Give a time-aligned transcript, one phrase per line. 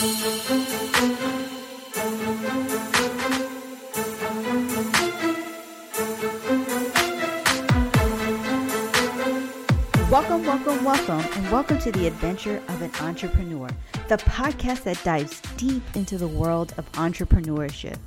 [0.00, 0.32] Welcome,
[10.46, 13.68] welcome, welcome, and welcome to the adventure of an entrepreneur,
[14.08, 17.98] the podcast that dives deep into the world of entrepreneurship.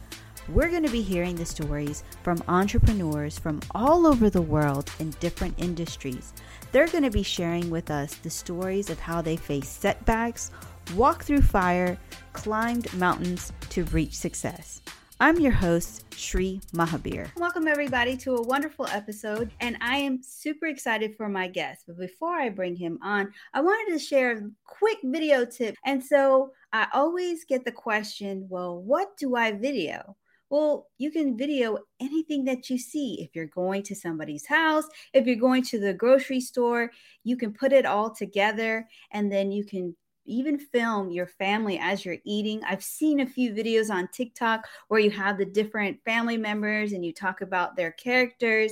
[0.49, 5.11] We're going to be hearing the stories from entrepreneurs from all over the world in
[5.19, 6.33] different industries.
[6.71, 10.49] They're going to be sharing with us the stories of how they face setbacks,
[10.91, 11.97] walked through fire,
[12.33, 14.81] climbed mountains to reach success.
[15.19, 17.33] I'm your host, Sri Mahabir.
[17.37, 19.51] Welcome, everybody, to a wonderful episode.
[19.61, 21.85] And I am super excited for my guest.
[21.87, 25.75] But before I bring him on, I wanted to share a quick video tip.
[25.85, 30.17] And so I always get the question well, what do I video?
[30.49, 33.21] Well, you can video anything that you see.
[33.21, 36.91] If you're going to somebody's house, if you're going to the grocery store,
[37.23, 42.05] you can put it all together and then you can even film your family as
[42.05, 42.61] you're eating.
[42.63, 47.05] I've seen a few videos on TikTok where you have the different family members and
[47.05, 48.71] you talk about their characters.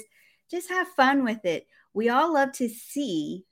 [0.49, 1.67] Just have fun with it.
[1.94, 3.45] We all love to see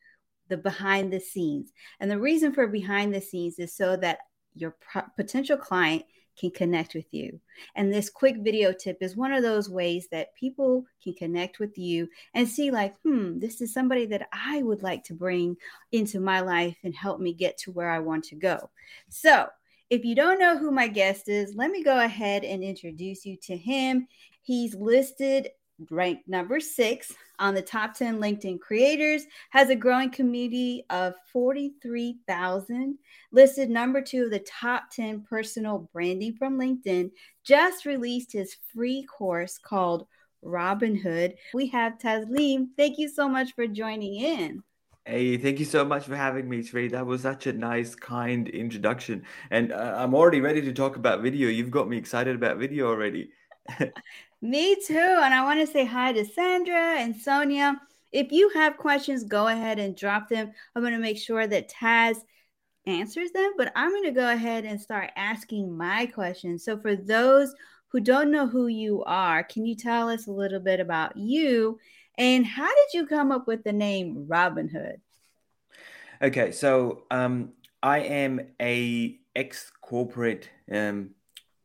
[0.48, 1.72] the behind the scenes.
[2.00, 4.20] And the reason for behind the scenes is so that
[4.56, 4.76] your
[5.16, 6.04] potential client
[6.40, 7.40] can connect with you.
[7.76, 11.78] And this quick video tip is one of those ways that people can connect with
[11.78, 15.58] you and see, like, hmm, this is somebody that I would like to bring
[15.92, 18.70] into my life and help me get to where I want to go.
[19.10, 19.48] So,
[19.90, 23.38] if you don't know who my guest is, let me go ahead and introduce you
[23.44, 24.08] to him.
[24.42, 25.50] He's listed
[25.90, 32.98] ranked number six on the top 10 LinkedIn creators, has a growing community of 43,000,
[33.32, 37.12] listed number two of the top 10 personal branding from LinkedIn,
[37.44, 40.06] just released his free course called
[40.44, 41.36] Robinhood.
[41.54, 42.68] We have Tasleem.
[42.78, 44.64] Thank you so much for joining in.
[45.06, 46.88] Hey, thank you so much for having me, Sri.
[46.90, 49.24] That was such a nice, kind introduction.
[49.50, 51.50] And uh, I'm already ready to talk about video.
[51.50, 53.32] You've got me excited about video already.
[54.42, 54.96] Me too.
[54.96, 57.80] And I want to say hi to Sandra and Sonia.
[58.12, 60.52] If you have questions, go ahead and drop them.
[60.76, 62.18] I'm going to make sure that Taz
[62.86, 66.64] answers them, but I'm going to go ahead and start asking my questions.
[66.64, 67.54] So, for those
[67.90, 71.80] who don't know who you are, can you tell us a little bit about you
[72.20, 75.00] and how did you come up with the name Robin Hood?
[76.22, 81.12] Okay, so um, I am a ex corporate um,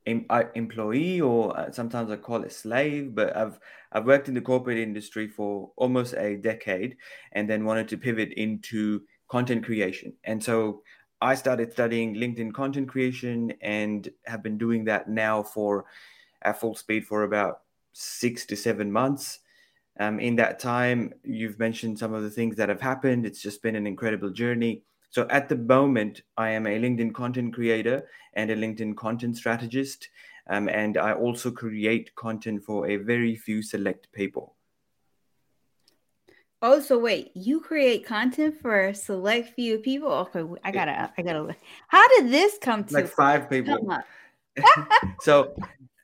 [0.06, 3.59] em- employee or uh, sometimes I call it slave, but I've
[3.92, 6.97] I've worked in the corporate industry for almost a decade
[7.32, 10.15] and then wanted to pivot into content creation.
[10.25, 10.82] And so
[11.20, 15.87] I started studying LinkedIn content creation and have been doing that now for
[16.42, 17.60] at full speed for about
[17.92, 19.38] six to seven months.
[20.00, 23.25] Um, in that time, you've mentioned some of the things that have happened.
[23.25, 24.82] It's just been an incredible journey.
[25.15, 30.09] So at the moment, I am a LinkedIn content creator and a LinkedIn content strategist.
[30.51, 34.57] Um, and I also create content for a very few select people.
[36.63, 40.11] Oh, so wait, you create content for a select few people?
[40.11, 41.55] Okay, I gotta, I gotta.
[41.87, 42.95] How did this come to?
[42.95, 43.97] Like five people.
[45.21, 45.55] so,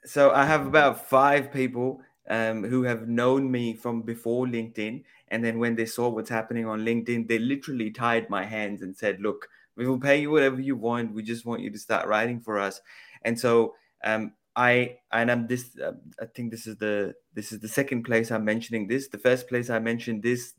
[0.04, 5.02] so I have about five people um, who have known me from before LinkedIn.
[5.30, 8.96] And then when they saw what's happening on LinkedIn, they literally tied my hands and
[8.96, 11.14] said, Look, we will pay you whatever you want.
[11.14, 12.80] We just want you to start writing for us.
[13.22, 13.74] And so,
[14.04, 15.78] um, I and I'm this.
[15.78, 19.08] Uh, I think this is the this is the second place I'm mentioning this.
[19.08, 20.54] The first place I mentioned this,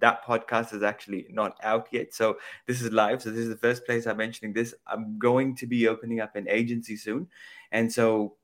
[0.00, 2.12] that podcast is actually not out yet.
[2.12, 2.36] So
[2.66, 3.22] this is live.
[3.22, 4.74] So this is the first place I'm mentioning this.
[4.86, 7.28] I'm going to be opening up an agency soon,
[7.70, 8.36] and so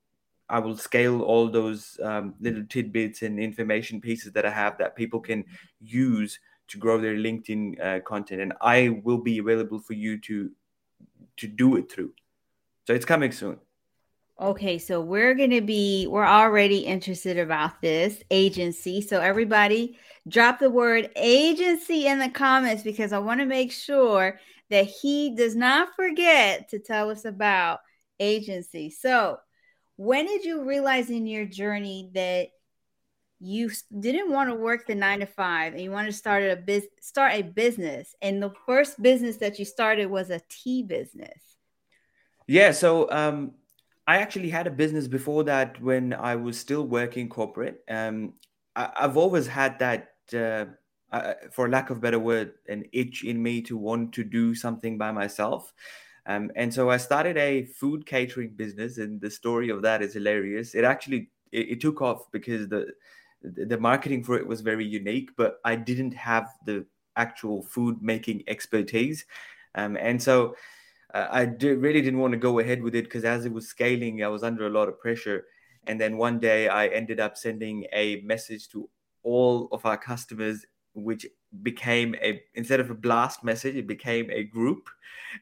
[0.49, 4.97] I will scale all those um, little tidbits and information pieces that I have that
[4.97, 5.45] people can
[5.81, 6.39] use
[6.69, 10.51] to grow their LinkedIn uh, content, and I will be available for you to
[11.39, 12.13] to do it through.
[12.87, 13.59] So it's coming soon.
[14.41, 19.01] Okay, so we're going to be, we're already interested about this agency.
[19.01, 19.99] So, everybody,
[20.29, 24.39] drop the word agency in the comments because I want to make sure
[24.71, 27.81] that he does not forget to tell us about
[28.21, 28.91] agency.
[28.91, 29.39] So,
[29.99, 32.51] when did you realize in your journey that
[33.41, 33.69] you
[33.99, 36.87] didn't want to work the nine to five and you wanted to start a biz
[37.01, 38.15] start a business?
[38.23, 41.57] And the first business that you started was a tea business.
[42.47, 43.53] Yeah so um,
[44.07, 47.83] i actually had a business before that when i was still working corporate.
[47.89, 48.35] Um,
[48.77, 50.67] I, have always had that uh,
[51.11, 54.97] uh, for lack of better word an itch in me to want to do something
[54.97, 55.73] by myself
[56.29, 60.13] um, and so I started a food catering business, and the story of that is
[60.13, 60.75] hilarious.
[60.75, 62.93] It actually it, it took off because the
[63.43, 66.85] the marketing for it was very unique, but I didn't have the
[67.17, 69.25] actual food making expertise.
[69.75, 70.55] Um, and so
[71.15, 74.23] uh, I really didn't want to go ahead with it because as it was scaling,
[74.23, 75.47] I was under a lot of pressure.
[75.87, 78.91] And then one day I ended up sending a message to
[79.23, 80.67] all of our customers,
[81.05, 81.27] which
[81.63, 84.89] became a instead of a blast message, it became a group.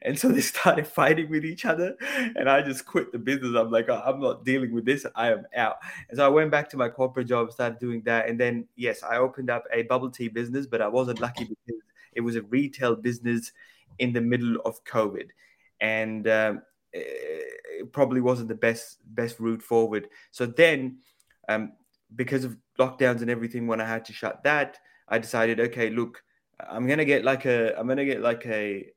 [0.01, 1.95] And so they started fighting with each other.
[2.35, 3.55] And I just quit the business.
[3.55, 5.05] I'm like, oh, I'm not dealing with this.
[5.15, 5.77] I am out.
[6.09, 8.27] And so I went back to my corporate job, started doing that.
[8.27, 11.81] And then, yes, I opened up a bubble tea business, but I wasn't lucky because
[12.13, 13.51] it was a retail business
[13.99, 15.29] in the middle of COVID.
[15.79, 16.61] And um,
[16.93, 20.07] it probably wasn't the best best route forward.
[20.31, 20.99] So then,
[21.49, 21.73] um,
[22.15, 24.77] because of lockdowns and everything, when I had to shut that,
[25.07, 26.23] I decided, okay, look,
[26.59, 28.87] I'm gonna get like a I'm gonna get like a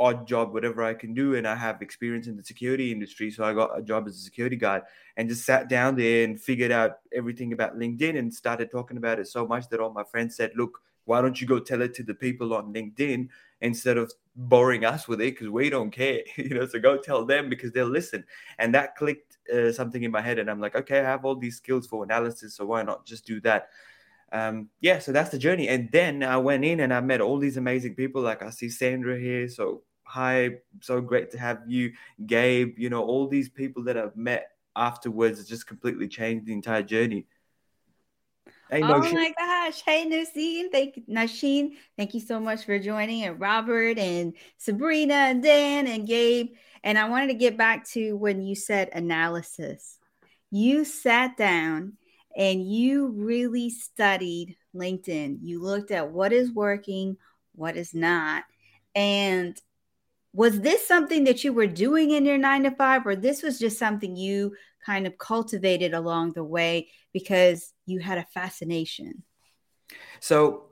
[0.00, 3.44] odd job, whatever I can do, and I have experience in the security industry, so
[3.44, 4.82] I got a job as a security guard,
[5.16, 9.18] and just sat down there and figured out everything about LinkedIn and started talking about
[9.20, 11.92] it so much that all my friends said, look, why don't you go tell it
[11.94, 13.28] to the people on LinkedIn
[13.60, 16.66] instead of boring us with it because we don't care, you know.
[16.66, 18.24] So go tell them because they'll listen.
[18.58, 21.36] And that clicked uh, something in my head, and I'm like, okay, I have all
[21.36, 23.68] these skills for analysis, so why not just do that?
[24.32, 25.68] Um, yeah, so that's the journey.
[25.68, 28.22] And then I went in and I met all these amazing people.
[28.22, 31.92] Like I see Sandra here, so hi, so great to have you,
[32.26, 32.78] Gabe.
[32.78, 37.26] You know, all these people that I've met afterwards just completely changed the entire journey.
[38.70, 39.82] Hey, oh my gosh.
[39.84, 40.70] Hey, Naseen.
[40.70, 41.72] Thank you, Nasheen.
[41.96, 43.24] Thank you so much for joining.
[43.24, 46.54] And Robert and Sabrina and Dan and Gabe.
[46.84, 49.98] And I wanted to get back to when you said analysis.
[50.52, 51.94] You sat down
[52.36, 55.38] and you really studied LinkedIn.
[55.42, 57.16] You looked at what is working,
[57.54, 58.44] what is not.
[58.94, 59.60] And
[60.32, 63.58] was this something that you were doing in your nine to five, or this was
[63.58, 64.54] just something you
[64.86, 69.24] kind of cultivated along the way because you had a fascination?
[70.20, 70.66] So,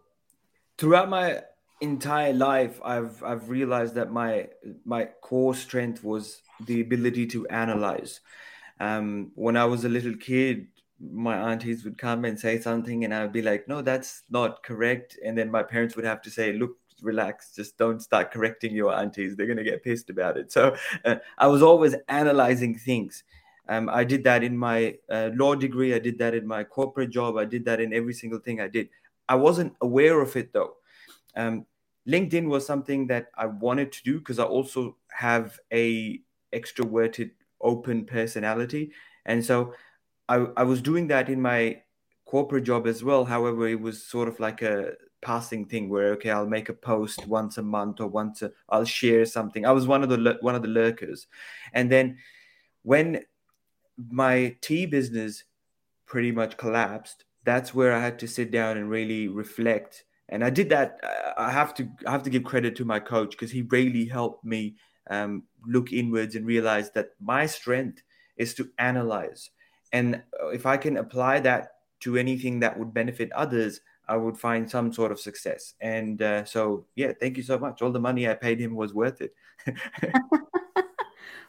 [0.76, 1.42] throughout my
[1.80, 4.48] entire life, I've I've realized that my
[4.84, 8.20] my core strength was the ability to analyze.
[8.80, 10.68] Um, when I was a little kid,
[11.00, 14.62] my aunties would come and say something, and I would be like, "No, that's not
[14.62, 18.74] correct," and then my parents would have to say, "Look, relax just don't start correcting
[18.74, 19.36] your aunties.
[19.36, 20.50] They're going to get pissed about it.
[20.52, 23.24] So uh, i was always analyzing things.
[23.68, 25.94] Um, i did that in my uh, law degree.
[25.94, 27.36] I did that in my corporate job.
[27.36, 28.88] I did that in every single thing i did.
[29.28, 30.74] I wasn't aware of it though.
[31.36, 31.66] Um,
[32.06, 36.20] linkedin was something that i wanted to do because i also have a
[36.54, 37.30] extroverted
[37.60, 38.92] open personality.
[39.26, 39.74] And so
[40.28, 41.82] I, I was doing that in my
[42.26, 43.24] corporate job as well.
[43.24, 47.26] However it was sort of like a passing thing where okay i'll make a post
[47.26, 49.66] once a month or once i'll share something.
[49.66, 51.26] I was one of the one of the lurkers.
[51.72, 52.18] And then
[52.82, 53.24] when
[54.10, 55.44] my tea business
[56.06, 60.04] pretty much collapsed that's where i had to sit down and really reflect.
[60.28, 61.00] And i did that
[61.36, 64.44] i have to i have to give credit to my coach because he really helped
[64.44, 64.76] me
[65.10, 68.02] um, look inwards and realize that my strength
[68.36, 69.50] is to analyze
[69.92, 74.68] and if i can apply that to anything that would benefit others I would find
[74.68, 75.74] some sort of success.
[75.80, 77.82] And uh, so, yeah, thank you so much.
[77.82, 79.34] All the money I paid him was worth it.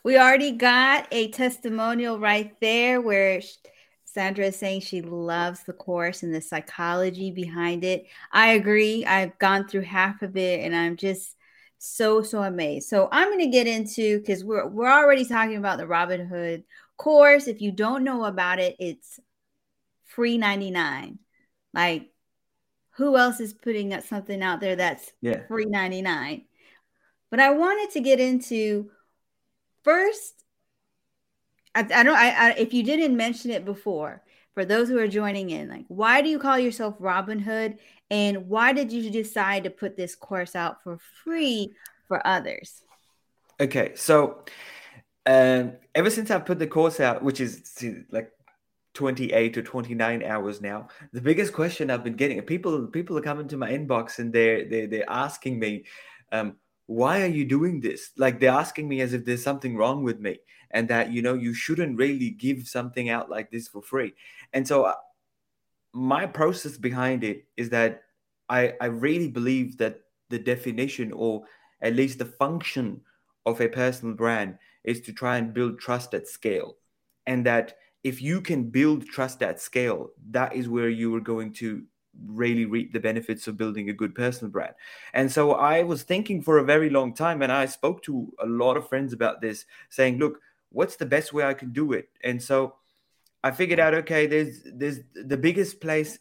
[0.03, 3.41] we already got a testimonial right there where
[4.03, 8.07] Sandra is saying she loves the course and the psychology behind it.
[8.33, 9.05] I agree.
[9.05, 11.37] I've gone through half of it and I'm just
[11.77, 12.89] so so amazed.
[12.89, 16.63] So I'm going to get into cuz we're we're already talking about the Robinhood
[16.99, 17.47] course.
[17.47, 19.19] If you don't know about it, it's
[20.05, 21.17] free 99.
[21.73, 22.11] Like
[22.99, 25.47] who else is putting up something out there that's yeah.
[25.47, 26.43] free 99
[27.31, 28.91] but i wanted to get into
[29.83, 30.43] first
[31.73, 34.21] i, I don't I, I, if you didn't mention it before
[34.53, 37.79] for those who are joining in like why do you call yourself robin hood
[38.11, 41.71] and why did you decide to put this course out for free
[42.05, 42.81] for others
[43.61, 44.43] okay so
[45.29, 48.31] um, ever since i put the course out which is like
[48.95, 53.47] 28 to 29 hours now the biggest question i've been getting people people are coming
[53.47, 55.83] to my inbox and they're they're, they're asking me
[56.31, 56.55] um,
[56.89, 58.09] why are you doing this?
[58.17, 60.39] Like they're asking me as if there's something wrong with me
[60.71, 64.15] and that you know you shouldn't really give something out like this for free.
[64.53, 64.95] And so uh,
[65.93, 68.03] my process behind it is that
[68.47, 71.43] i i really believe that the definition or
[71.81, 73.01] at least the function
[73.45, 76.77] of a personal brand is to try and build trust at scale
[77.27, 81.53] and that if you can build trust at scale, that is where you are going
[81.53, 81.83] to
[82.25, 84.73] really reap the benefits of building a good personal brand.
[85.13, 88.45] And so I was thinking for a very long time, and I spoke to a
[88.45, 92.09] lot of friends about this, saying, look, what's the best way I can do it?
[92.23, 92.75] And so
[93.43, 96.19] I figured out, okay, there's there's the biggest place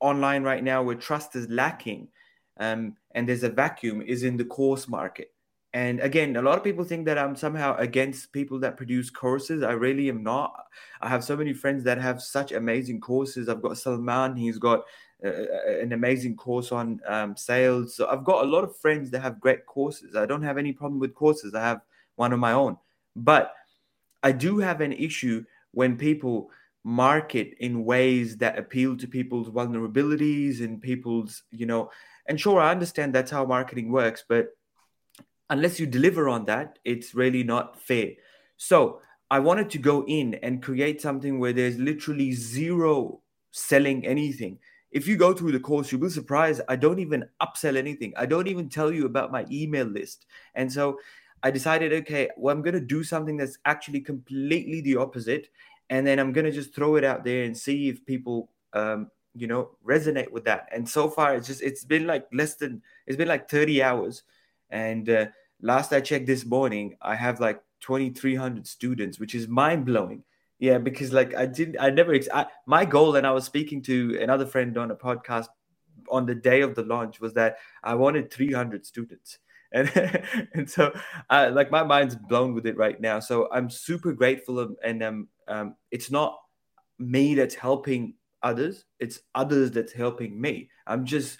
[0.00, 2.08] online right now where trust is lacking,
[2.58, 5.33] um, and there's a vacuum is in the course market.
[5.74, 9.64] And again, a lot of people think that I'm somehow against people that produce courses.
[9.64, 10.54] I really am not.
[11.00, 13.48] I have so many friends that have such amazing courses.
[13.48, 14.84] I've got Salman, he's got
[15.24, 17.96] uh, uh, an amazing course on um, sales.
[17.96, 20.14] So I've got a lot of friends that have great courses.
[20.14, 21.56] I don't have any problem with courses.
[21.56, 21.80] I have
[22.14, 22.78] one of my own.
[23.16, 23.52] But
[24.22, 26.50] I do have an issue when people
[26.84, 31.90] market in ways that appeal to people's vulnerabilities and people's, you know,
[32.26, 34.50] and sure, I understand that's how marketing works, but
[35.50, 38.12] unless you deliver on that, it's really not fair.
[38.56, 43.20] So I wanted to go in and create something where there's literally zero
[43.50, 44.58] selling anything.
[44.90, 46.60] If you go through the course, you'll be surprised.
[46.68, 48.12] I don't even upsell anything.
[48.16, 50.26] I don't even tell you about my email list.
[50.54, 50.98] And so
[51.42, 55.48] I decided, okay, well, I'm going to do something that's actually completely the opposite.
[55.90, 59.10] And then I'm going to just throw it out there and see if people, um,
[59.34, 60.68] you know, resonate with that.
[60.72, 64.22] And so far, it's just, it's been like less than, it's been like 30 hours
[64.74, 65.26] and uh,
[65.62, 70.24] last I checked this morning, I have like 2,300 students, which is mind blowing.
[70.58, 74.18] Yeah, because like I didn't, I never, I, my goal, and I was speaking to
[74.20, 75.46] another friend on a podcast
[76.10, 79.38] on the day of the launch, was that I wanted 300 students.
[79.70, 79.88] And,
[80.54, 80.92] and so,
[81.30, 83.20] uh, like, my mind's blown with it right now.
[83.20, 84.74] So, I'm super grateful.
[84.82, 86.36] And um, um, it's not
[86.98, 90.68] me that's helping others, it's others that's helping me.
[90.84, 91.38] I'm just,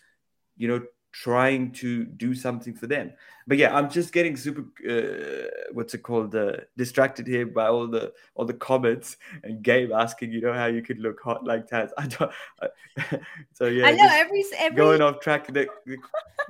[0.56, 0.82] you know,
[1.14, 3.12] trying to do something for them.
[3.46, 7.86] But yeah, I'm just getting super uh, what's it called uh, distracted here by all
[7.86, 11.68] the all the comments and Gabe asking, you know, how you could look hot like
[11.68, 11.90] Taz.
[11.98, 12.32] I don't.
[12.60, 13.20] I,
[13.52, 15.46] so yeah, I know every every going off track.
[15.46, 15.98] The, the,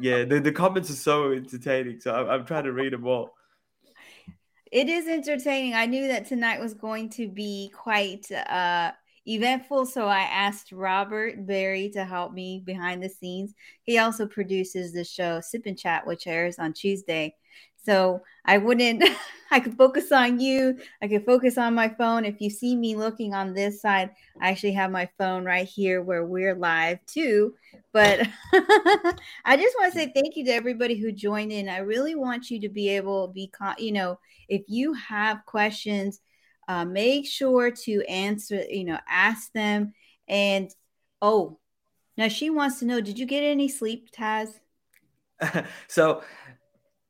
[0.00, 2.00] yeah, the, the comments are so entertaining.
[2.00, 3.34] So I'm, I'm trying to read them all.
[4.72, 5.74] It is entertaining.
[5.74, 8.92] I knew that tonight was going to be quite uh
[9.26, 9.86] eventful.
[9.86, 13.54] So I asked Robert Berry to help me behind the scenes.
[13.82, 17.34] He also produces the show Sip and Chat, which airs on Tuesday.
[17.84, 19.04] So I wouldn't,
[19.50, 20.78] I could focus on you.
[21.02, 22.24] I could focus on my phone.
[22.24, 26.02] If you see me looking on this side, I actually have my phone right here
[26.02, 27.54] where we're live too.
[27.92, 28.20] But
[29.44, 31.68] I just want to say thank you to everybody who joined in.
[31.68, 36.20] I really want you to be able to be, you know, if you have questions,
[36.68, 39.92] uh, make sure to answer, you know, ask them.
[40.28, 40.70] And
[41.20, 41.58] oh,
[42.16, 44.48] now she wants to know did you get any sleep, Taz?
[45.88, 46.22] so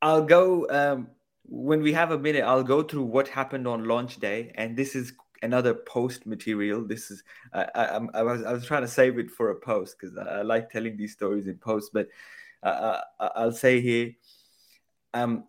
[0.03, 1.09] I'll go um,
[1.45, 4.53] when we have a minute, I'll go through what happened on launch day.
[4.55, 6.85] And this is another post material.
[6.85, 9.97] This is I, I, I, was I was trying to save it for a post
[9.99, 11.91] because I, I, like telling these stories in post.
[11.93, 12.09] But
[12.63, 14.13] uh, uh I'll say here,
[15.13, 15.45] um,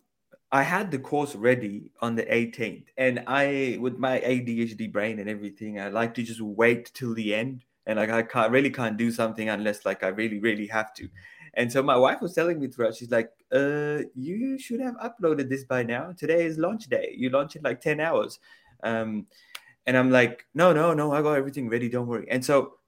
[0.56, 5.28] I had the course ready on the 18th, and I, with my ADHD brain and
[5.28, 8.96] everything, I like to just wait till the end, and like I can't really can't
[8.96, 11.10] do something unless like I really really have to.
[11.52, 15.50] And so my wife was telling me throughout, she's like, "Uh, you should have uploaded
[15.50, 16.12] this by now.
[16.12, 17.14] Today is launch day.
[17.14, 18.38] You launch in like 10 hours."
[18.82, 19.26] Um,
[19.84, 21.90] and I'm like, "No, no, no, I got everything ready.
[21.90, 22.78] Don't worry." And so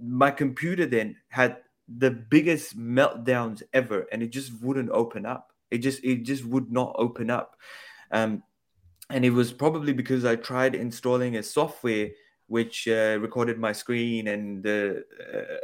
[0.00, 1.56] my computer then had
[1.88, 6.70] the biggest meltdowns ever, and it just wouldn't open up it just it just would
[6.70, 7.56] not open up.
[8.10, 8.42] Um,
[9.10, 12.10] and it was probably because I tried installing a software
[12.48, 15.56] which uh, recorded my screen and the, uh,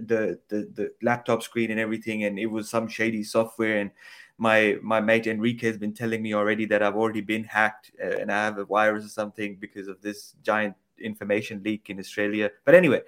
[0.00, 3.78] the, the the laptop screen and everything, and it was some shady software.
[3.78, 3.90] And
[4.38, 8.16] my my mate Enrique has been telling me already that I've already been hacked uh,
[8.18, 12.50] and I have a virus or something because of this giant information leak in Australia.
[12.64, 13.02] But anyway,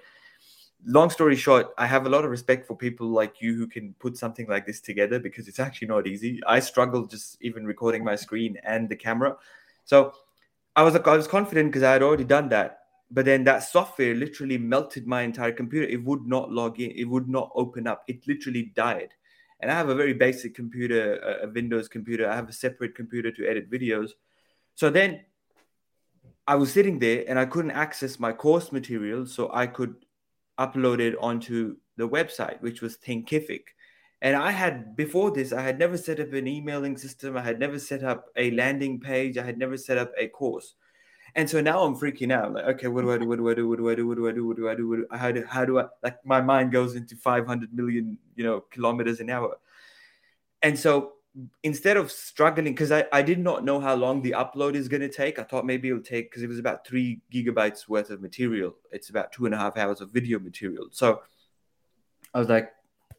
[0.85, 3.93] long story short, I have a lot of respect for people like you who can
[3.99, 6.39] put something like this together because it's actually not easy.
[6.47, 9.35] I struggle just even recording my screen and the camera.
[9.83, 10.13] So
[10.75, 12.79] I was I was confident because I had already done that.
[13.11, 15.87] But then that software literally melted my entire computer.
[15.87, 16.91] It would not log in.
[16.91, 18.03] It would not open up.
[18.07, 19.09] It literally died.
[19.59, 22.29] And I have a very basic computer, a Windows computer.
[22.29, 24.11] I have a separate computer to edit videos.
[24.75, 25.21] So then
[26.47, 29.25] I was sitting there and I couldn't access my course material.
[29.25, 30.04] So I could
[30.59, 33.61] uploaded onto the website, which was Thinkific.
[34.21, 37.37] And I had before this, I had never set up an emailing system.
[37.37, 39.37] I had never set up a landing page.
[39.37, 40.75] I had never set up a course.
[41.35, 42.53] And so now I'm freaking out.
[42.53, 43.27] Like, okay, what do I do?
[43.27, 43.67] What do I do?
[43.67, 44.07] What do I do?
[44.07, 44.47] What do I do?
[44.47, 44.87] What do I do?
[44.87, 45.17] What do I do?
[45.17, 49.19] How do how do I like my mind goes into 500 million, you know, kilometers
[49.19, 49.57] an hour.
[50.61, 51.14] And so
[51.63, 55.01] instead of struggling because I, I did not know how long the upload is going
[55.01, 55.37] to take.
[55.37, 58.75] I thought maybe it'll take because it was about three gigabytes worth of material.
[58.91, 60.87] It's about two and a half hours of video material.
[60.91, 61.21] So
[62.33, 62.73] i was like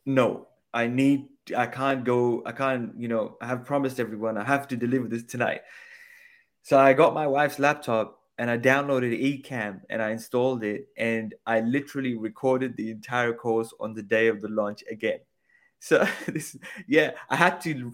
[0.04, 4.44] no i need i can't go i can't you know i have promised everyone i
[4.44, 5.62] have to deliver this tonight.
[6.62, 11.34] So i got my wife's laptop and i downloaded ecamm and i installed it and
[11.46, 15.20] i literally recorded the entire course on the day of the launch again.
[15.78, 16.56] So this
[16.86, 17.92] yeah i had to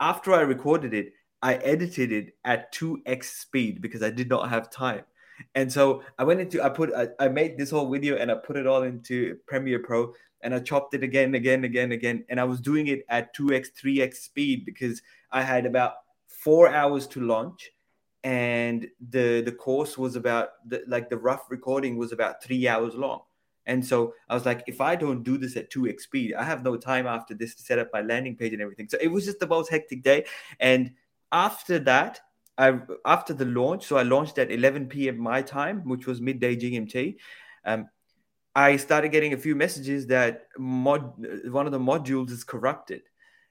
[0.00, 1.12] after I recorded it,
[1.42, 5.02] I edited it at 2x speed because I did not have time.
[5.54, 8.36] And so I went into I put I, I made this whole video and I
[8.36, 10.12] put it all into Premiere Pro
[10.42, 12.24] and I chopped it again, again, again, again.
[12.28, 15.02] And I was doing it at 2x, 3x speed because
[15.32, 15.94] I had about
[16.28, 17.70] four hours to launch.
[18.22, 22.94] And the the course was about the, like the rough recording was about three hours
[22.94, 23.20] long.
[23.66, 26.62] And so I was like, if I don't do this at 2x speed, I have
[26.62, 28.88] no time after this to set up my landing page and everything.
[28.88, 30.26] So it was just the most hectic day.
[30.60, 30.92] And
[31.32, 32.20] after that,
[32.56, 35.18] I after the launch, so I launched at 11 p.m.
[35.18, 37.16] my time, which was midday GMT.
[37.64, 37.88] Um,
[38.54, 41.14] I started getting a few messages that mod
[41.50, 43.02] one of the modules is corrupted.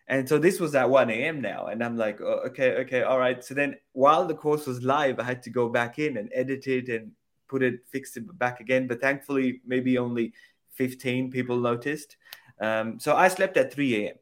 [0.07, 1.41] And so this was at 1 a.m.
[1.41, 1.67] now.
[1.67, 3.43] And I'm like, oh, okay, okay, all right.
[3.43, 6.67] So then while the course was live, I had to go back in and edit
[6.67, 7.11] it and
[7.47, 8.87] put it, fix it back again.
[8.87, 10.33] But thankfully, maybe only
[10.73, 12.17] 15 people noticed.
[12.59, 14.15] Um, so I slept at 3 a.m.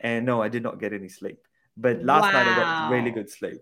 [0.00, 1.38] And no, I did not get any sleep.
[1.76, 2.32] But last wow.
[2.32, 3.60] night I got really good sleep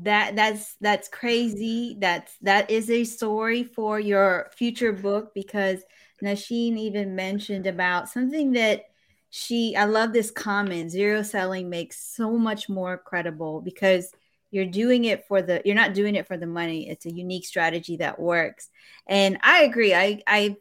[0.00, 5.82] that that's that's crazy that's that is a story for your future book because
[6.22, 8.82] Nasheen even mentioned about something that
[9.30, 14.12] she I love this comment zero selling makes so much more credible because
[14.50, 16.88] you're doing it for the you're not doing it for the money.
[16.88, 18.68] It's a unique strategy that works.
[19.06, 19.94] And I agree.
[19.94, 20.56] I I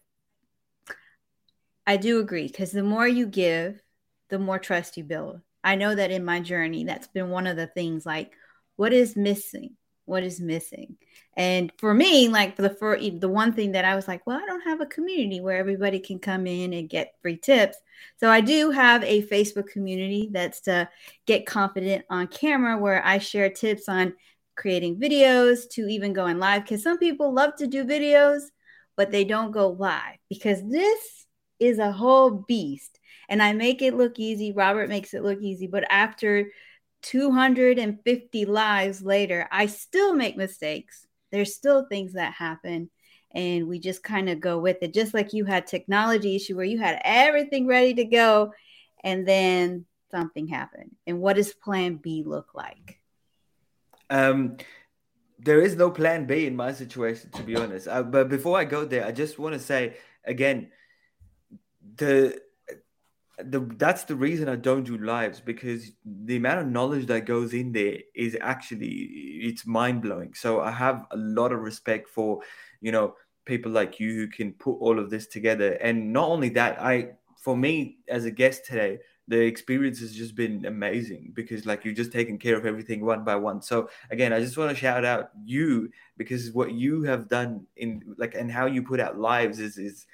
[1.85, 3.81] I do agree because the more you give
[4.29, 5.41] the more trust you build.
[5.63, 8.33] I know that in my journey that's been one of the things like
[8.75, 9.75] what is missing
[10.07, 10.97] what is missing?
[11.35, 14.41] And for me like for the for the one thing that i was like well
[14.41, 17.77] i don't have a community where everybody can come in and get free tips.
[18.19, 20.89] So i do have a facebook community that's to
[21.27, 24.13] get confident on camera where i share tips on
[24.55, 28.41] creating videos to even going live because some people love to do videos
[28.95, 31.27] but they don't go live because this
[31.59, 32.99] is a whole beast.
[33.29, 36.49] And i make it look easy robert makes it look easy but after
[37.01, 41.05] 250 lives later, I still make mistakes.
[41.31, 42.89] There's still things that happen.
[43.33, 44.93] And we just kind of go with it.
[44.93, 48.53] Just like you had technology issue where you had everything ready to go
[49.03, 50.91] and then something happened.
[51.05, 52.99] And what does plan B look like?
[54.09, 54.57] Um
[55.39, 57.87] there is no plan B in my situation, to be honest.
[57.87, 60.71] Uh, but before I go there, I just want to say again,
[61.95, 62.41] the
[63.43, 67.53] the that's the reason I don't do lives because the amount of knowledge that goes
[67.53, 70.33] in there is actually it's mind blowing.
[70.33, 72.41] So I have a lot of respect for
[72.81, 75.73] you know people like you who can put all of this together.
[75.73, 80.35] And not only that, I for me as a guest today, the experience has just
[80.35, 83.61] been amazing because like you're just taking care of everything one by one.
[83.61, 88.15] So again, I just want to shout out you because what you have done in
[88.17, 90.07] like and how you put out lives is is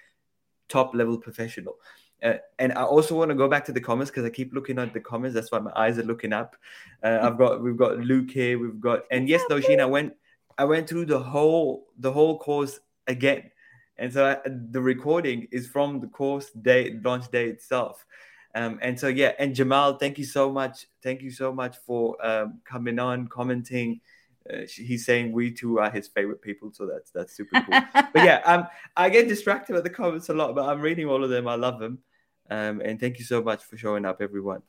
[0.68, 1.78] top level professional.
[2.24, 4.80] Uh, and I also want to go back to the comments because I keep looking
[4.80, 5.36] at the comments.
[5.36, 6.56] That's why my eyes are looking up.
[7.04, 8.58] Uh, I've got we've got Luke here.
[8.58, 10.14] We've got and yes, Nosheen, I went
[10.58, 13.52] I went through the whole the whole course again,
[13.98, 18.06] and so I, the recording is from the course day launch day itself.
[18.56, 20.88] Um, and so yeah, and Jamal, thank you so much.
[21.02, 24.00] Thank you so much for um, coming on, commenting.
[24.50, 27.82] Uh, he's saying we two are his favorite people, so that's that's super cool.
[28.14, 31.24] but yeah, um, I get distracted by the comments a lot, but I'm reading all
[31.24, 31.50] of them.
[31.50, 32.00] I love them.
[32.50, 34.62] Um, and thank you so much for showing up, everyone.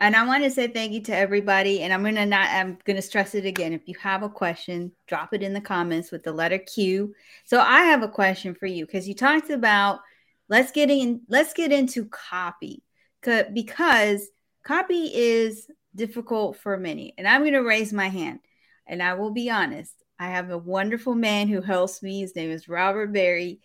[0.00, 1.80] And I want to say thank you to everybody.
[1.82, 3.72] And I'm gonna not I'm gonna stress it again.
[3.72, 7.14] If you have a question, drop it in the comments with the letter Q.
[7.44, 10.00] So I have a question for you because you talked about
[10.48, 12.82] let's get in let's get into copy
[13.22, 14.28] because
[14.64, 17.14] copy is difficult for many.
[17.18, 18.38] And I'm gonna raise my hand.
[18.86, 22.20] And I will be honest, I have a wonderful man who helps me.
[22.20, 23.60] His name is Robert Berry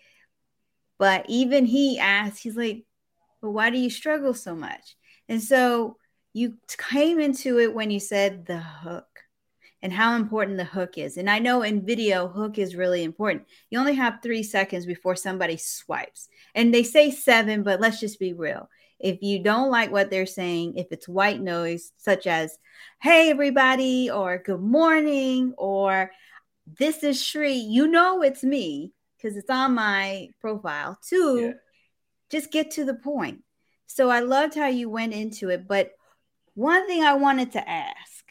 [0.98, 2.86] but even he asked, he's like,
[3.42, 4.96] but why do you struggle so much?
[5.28, 5.98] And so
[6.34, 9.06] you came into it when you said the hook
[9.82, 11.18] and how important the hook is.
[11.18, 13.46] And I know in video, hook is really important.
[13.70, 16.30] You only have three seconds before somebody swipes.
[16.56, 18.70] And they say seven, but let's just be real.
[19.00, 22.58] If you don't like what they're saying, if it's white noise, such as,
[23.02, 26.12] hey, everybody, or good morning, or
[26.80, 30.98] this is Sri, you know it's me because it's on my profile.
[31.08, 31.52] Two, yeah.
[32.30, 33.44] just get to the point.
[33.88, 35.92] So I loved how you went into it, but
[36.56, 38.26] one thing I wanted to ask: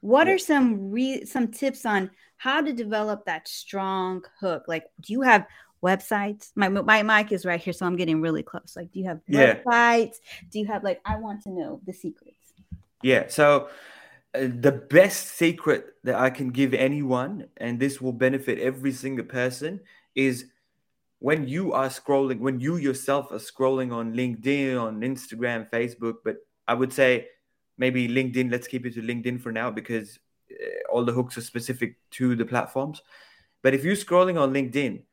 [0.00, 4.64] What are some re- some tips on how to develop that strong hook?
[4.66, 5.46] Like, do you have
[5.82, 6.50] websites?
[6.54, 8.74] My my mic is right here, so I'm getting really close.
[8.76, 9.56] Like, do you have yeah.
[9.56, 10.16] websites?
[10.50, 11.00] Do you have like?
[11.04, 12.36] I want to know the secrets.
[13.02, 13.26] Yeah.
[13.28, 13.68] So
[14.34, 19.24] uh, the best secret that I can give anyone, and this will benefit every single
[19.24, 19.80] person,
[20.14, 20.46] is
[21.18, 26.36] when you are scrolling, when you yourself are scrolling on LinkedIn, on Instagram, Facebook, but
[26.66, 27.28] I would say
[27.78, 28.50] maybe LinkedIn.
[28.50, 30.18] Let's keep it to LinkedIn for now because
[30.50, 33.02] uh, all the hooks are specific to the platforms.
[33.62, 35.04] But if you're scrolling on LinkedIn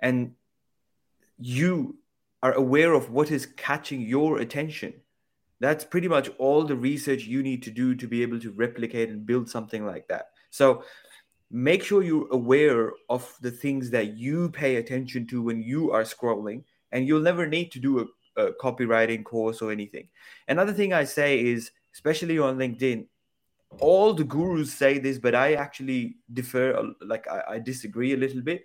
[0.00, 0.32] and
[1.38, 1.98] you
[2.42, 4.94] are aware of what is catching your attention,
[5.60, 9.10] that's pretty much all the research you need to do to be able to replicate
[9.10, 10.30] and build something like that.
[10.50, 10.84] So
[11.54, 16.02] make sure you're aware of the things that you pay attention to when you are
[16.02, 20.08] scrolling, and you'll never need to do a, a copywriting course or anything.
[20.48, 23.06] Another thing I say is, especially on LinkedIn,
[23.78, 28.42] all the gurus say this, but I actually defer, like I, I disagree a little
[28.42, 28.64] bit.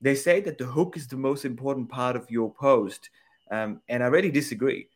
[0.00, 3.10] They say that the hook is the most important part of your post.
[3.50, 4.88] Um, and I really disagree.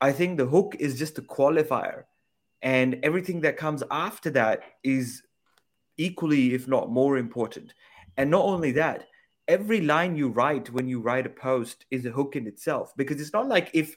[0.00, 2.04] I think the hook is just a qualifier,
[2.62, 5.22] and everything that comes after that is
[5.96, 7.74] equally, if not more important.
[8.16, 9.06] And not only that,
[9.48, 13.20] every line you write when you write a post is a hook in itself because
[13.20, 13.96] it's not like if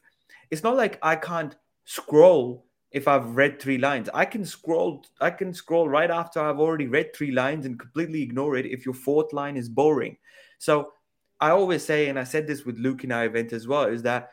[0.52, 1.56] it's not like I can't
[1.86, 4.10] scroll if I've read three lines.
[4.14, 8.22] I can scroll I can scroll right after I've already read three lines and completely
[8.22, 10.18] ignore it if your fourth line is boring.
[10.60, 10.92] So
[11.40, 14.02] I always say, and I said this with Luke in our event as well, is
[14.04, 14.32] that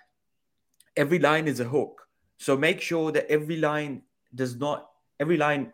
[0.97, 2.07] every line is a hook.
[2.39, 4.03] So make sure that every line
[4.35, 4.89] does not
[5.21, 5.73] every line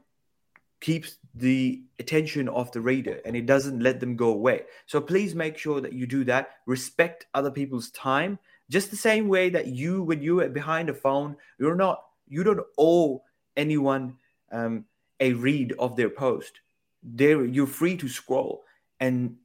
[0.81, 4.63] keeps the attention of the reader and it doesn't let them go away.
[4.87, 6.51] So please make sure that you do that.
[6.67, 8.39] Respect other people's time,
[8.69, 12.43] just the same way that you, when you are behind a phone, you're not, you
[12.43, 13.23] don't owe
[13.57, 14.17] anyone
[14.53, 14.85] um,
[15.21, 16.61] a read of their post.
[17.03, 18.65] There, you're free to scroll,
[18.99, 19.37] and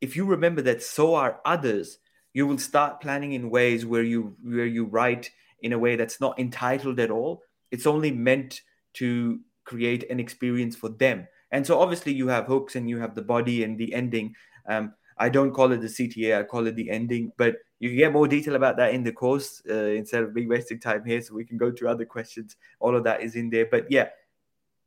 [0.00, 1.98] if you remember that, so are others.
[2.32, 6.20] You will start planning in ways where you where you write in a way that's
[6.20, 7.42] not entitled at all.
[7.70, 8.62] It's only meant
[8.94, 11.26] to create an experience for them.
[11.50, 14.34] And so obviously you have hooks and you have the body and the ending.
[14.66, 18.12] Um, I don't call it the CTA, I call it the ending, but you get
[18.12, 21.20] more detail about that in the course uh, instead of me wasting time here.
[21.20, 22.56] So we can go to other questions.
[22.80, 23.66] All of that is in there.
[23.70, 24.08] But yeah,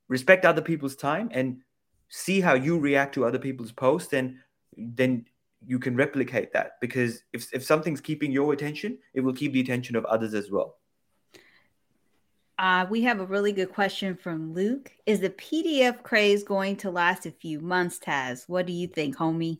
[0.08, 1.62] respect other people's time and
[2.10, 4.14] see how you react to other people's posts.
[4.14, 4.38] And
[4.78, 5.26] then
[5.66, 9.62] you can replicate that because if, if something's keeping your attention, it will keep the
[9.62, 10.78] attention of others as well.
[12.58, 14.92] Uh, we have a really good question from Luke.
[15.06, 18.48] Is the PDF craze going to last a few months, Taz?
[18.48, 19.60] What do you think, homie?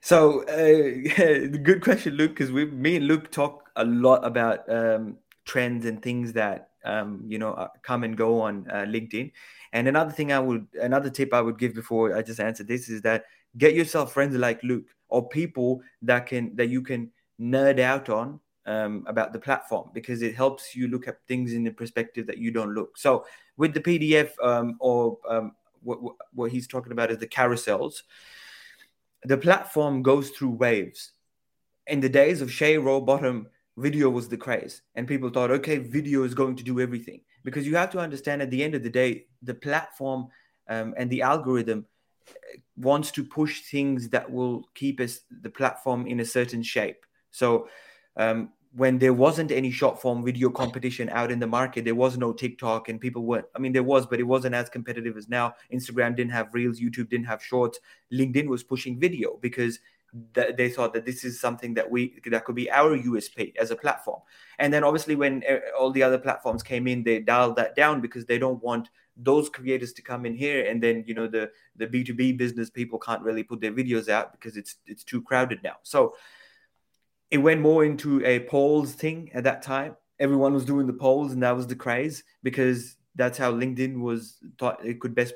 [0.00, 5.16] So, uh, good question, Luke, because we, me and Luke talk a lot about um,
[5.44, 9.32] trends and things that um, you know uh, come and go on uh, LinkedIn.
[9.72, 12.88] And another thing I would, another tip I would give before I just answer this
[12.88, 13.24] is that
[13.58, 17.10] get yourself friends like Luke or people that can that you can
[17.40, 21.64] nerd out on um, about the platform because it helps you look at things in
[21.64, 22.96] the perspective that you don't look.
[22.96, 23.24] So
[23.56, 25.98] with the PDF um, or um, what,
[26.32, 28.02] what he's talking about is the carousels,
[29.24, 31.12] the platform goes through waves.
[31.86, 33.46] In the days of Shay Rowbottom,
[33.76, 37.20] video was the craze, and people thought, okay, video is going to do everything.
[37.42, 40.28] Because you have to understand, at the end of the day, the platform
[40.68, 41.84] um, and the algorithm
[42.26, 42.32] uh,
[42.76, 47.04] wants to push things that will keep us the platform in a certain shape.
[47.30, 47.68] So
[48.16, 52.18] um, when there wasn't any short form video competition out in the market, there was
[52.18, 55.28] no TikTok and people weren't, I mean, there was, but it wasn't as competitive as
[55.28, 55.54] now.
[55.72, 57.78] Instagram didn't have reels, YouTube didn't have shorts.
[58.12, 59.78] LinkedIn was pushing video because
[60.34, 63.70] th- they thought that this is something that we, that could be our USP as
[63.70, 64.20] a platform.
[64.58, 68.00] And then obviously when uh, all the other platforms came in, they dialed that down
[68.00, 71.48] because they don't want those creators to come in here and then you know the
[71.76, 75.62] the b2b business people can't really put their videos out because it's it's too crowded
[75.62, 76.12] now so
[77.34, 79.96] it went more into a polls thing at that time.
[80.20, 84.38] Everyone was doing the polls, and that was the craze because that's how LinkedIn was
[84.56, 85.34] thought it could best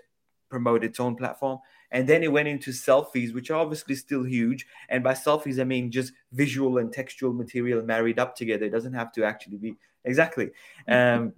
[0.49, 1.59] promote its own platform.
[1.91, 4.65] And then it went into selfies, which are obviously still huge.
[4.89, 8.67] And by selfies, I mean just visual and textual material married up together.
[8.67, 10.51] It doesn't have to actually be exactly.
[10.89, 11.33] Um,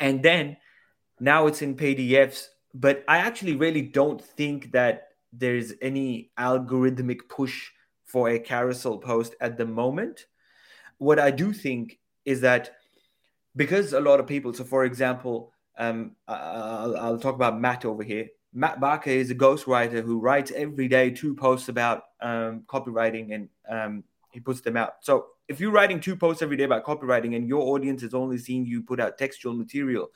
[0.00, 0.56] and then
[1.20, 2.46] now it's in PDFs.
[2.72, 7.70] But I actually really don't think that there's any algorithmic push
[8.08, 10.26] for a carousel post at the moment.
[10.98, 12.72] What I do think is that
[13.54, 18.02] because a lot of people, so for example, um, I'll, I'll, talk about Matt over
[18.02, 18.26] here.
[18.52, 23.48] Matt Barker is a ghostwriter who writes every day two posts about um, copywriting and
[23.68, 24.94] um, he puts them out.
[25.02, 28.38] So if you're writing two posts every day about copywriting and your audience has only
[28.38, 30.10] seen you put out textual material,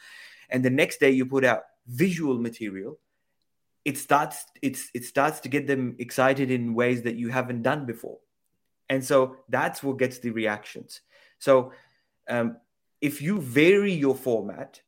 [0.51, 2.99] and the next day you put out visual material,
[3.85, 7.87] it starts it's it starts to get them excited in ways that you haven't done
[7.87, 8.19] before.
[8.89, 11.01] And so that's what gets the reactions.
[11.39, 11.73] So
[12.29, 12.57] um,
[13.01, 14.81] if you vary your format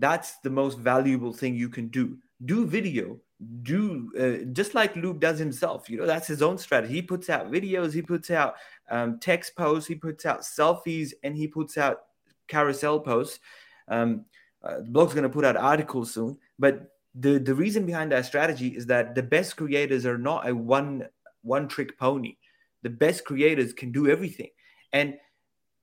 [0.00, 2.18] that's the most valuable thing you can do.
[2.44, 3.18] Do video
[3.62, 6.94] do uh, just like luke does himself you know that's his own strategy.
[6.94, 8.54] He puts out videos he puts out
[8.90, 12.02] um, text posts he puts out selfies and he puts out
[12.48, 13.40] carousel posts.
[13.88, 14.24] Um,
[14.62, 18.26] uh, the blog's going to put out articles soon, but the the reason behind that
[18.26, 21.08] strategy is that the best creators are not a one
[21.42, 22.36] one trick pony.
[22.82, 24.50] The best creators can do everything,
[24.92, 25.14] and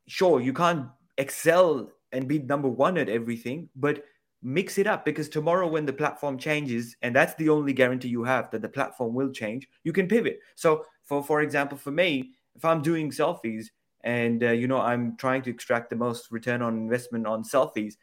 [0.07, 0.87] sure, you can't
[1.17, 4.03] excel and be number one at everything, but
[4.43, 8.23] mix it up because tomorrow when the platform changes and that's the only guarantee you
[8.23, 12.31] have that the platform will change you can pivot so for for example for me
[12.55, 13.65] if i'm doing selfies
[14.03, 17.95] and uh, you know i'm trying to extract the most return on investment on selfies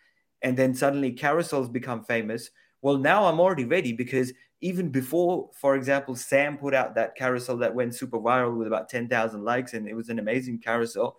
[0.43, 2.51] and then suddenly carousels become famous
[2.85, 7.57] well now i'm already ready because even before for example sam put out that carousel
[7.57, 11.19] that went super viral with about 10,000 likes and it was an amazing carousel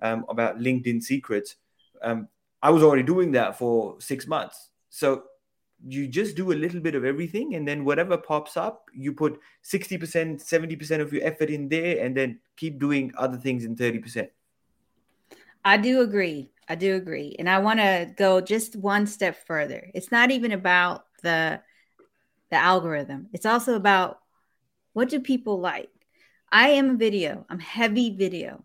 [0.00, 1.56] um, about linkedin secrets
[2.02, 2.28] um,
[2.62, 4.70] I was already doing that for six months.
[4.90, 5.24] So
[5.86, 9.38] you just do a little bit of everything, and then whatever pops up, you put
[9.64, 14.28] 60%, 70% of your effort in there, and then keep doing other things in 30%.
[15.64, 16.50] I do agree.
[16.70, 17.34] I do agree.
[17.36, 19.90] And I want to go just one step further.
[19.92, 21.60] It's not even about the
[22.50, 23.28] the algorithm.
[23.32, 24.20] It's also about
[24.92, 25.90] what do people like?
[26.52, 27.44] I am a video.
[27.50, 28.64] I'm heavy video.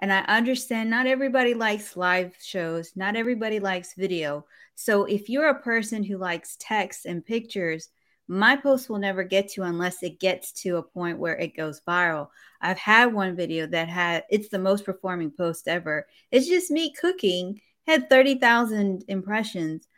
[0.00, 4.46] And I understand not everybody likes live shows, not everybody likes video.
[4.76, 7.88] So if you're a person who likes text and pictures,
[8.30, 11.80] my post will never get to unless it gets to a point where it goes
[11.80, 12.28] viral.
[12.60, 16.06] I've had one video that had it's the most performing post ever.
[16.30, 19.88] It's just me cooking, had 30,000 impressions.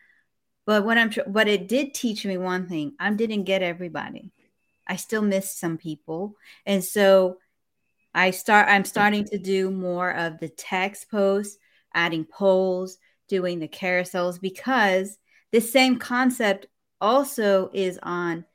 [0.65, 2.95] But what I'm but it did teach me one thing.
[2.99, 4.33] I didn't get everybody.
[4.87, 6.37] I still missed some people.
[6.65, 7.37] And so
[8.15, 11.59] I start I'm starting to do more of the text posts,
[11.93, 12.97] adding polls,
[13.29, 15.19] doing the carousels because
[15.51, 16.67] the same concept
[17.03, 18.47] also is on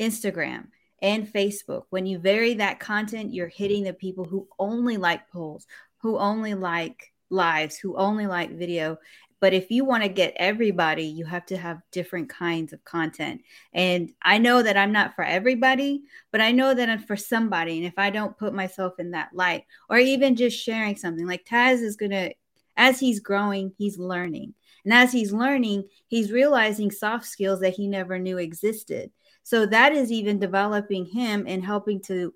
[0.00, 0.68] Instagram
[1.00, 1.84] and Facebook.
[1.90, 5.66] When you vary that content, you're hitting the people who only like polls,
[5.98, 8.98] who only like lives, who only like video.
[9.40, 13.42] But if you want to get everybody, you have to have different kinds of content.
[13.72, 17.78] And I know that I'm not for everybody, but I know that I'm for somebody.
[17.78, 21.46] And if I don't put myself in that light, or even just sharing something like
[21.46, 22.34] Taz is going to,
[22.76, 24.54] as he's growing, he's learning.
[24.84, 29.10] And as he's learning, he's realizing soft skills that he never knew existed.
[29.42, 32.34] So that is even developing him and helping to.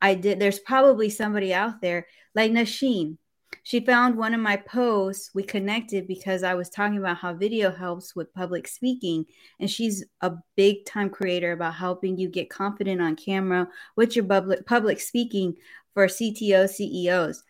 [0.00, 0.38] I did.
[0.38, 3.18] There's probably somebody out there like Nasheen
[3.62, 5.30] she found one of my posts.
[5.34, 9.26] We connected because I was talking about how video helps with public speaking.
[9.60, 14.24] And she's a big time creator about helping you get confident on camera with your
[14.24, 15.56] public, public speaking
[15.94, 17.42] for CTO CEOs.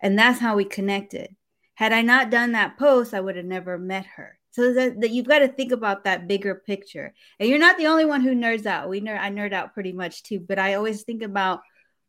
[0.00, 1.34] And that's how we connected.
[1.74, 4.38] Had I not done that post, I would have never met her.
[4.52, 7.12] So that, that you've got to think about that bigger picture.
[7.40, 8.88] And you're not the only one who nerds out.
[8.88, 11.60] We nerd, I nerd out pretty much too, but I always think about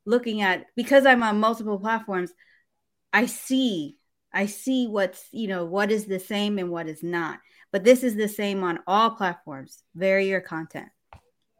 [0.05, 2.31] looking at because I'm on multiple platforms
[3.15, 3.97] I see,
[4.33, 7.39] I see what's, you know, what is the same and what is not.
[7.71, 9.81] But this is the same on all platforms.
[9.95, 10.89] Vary your content.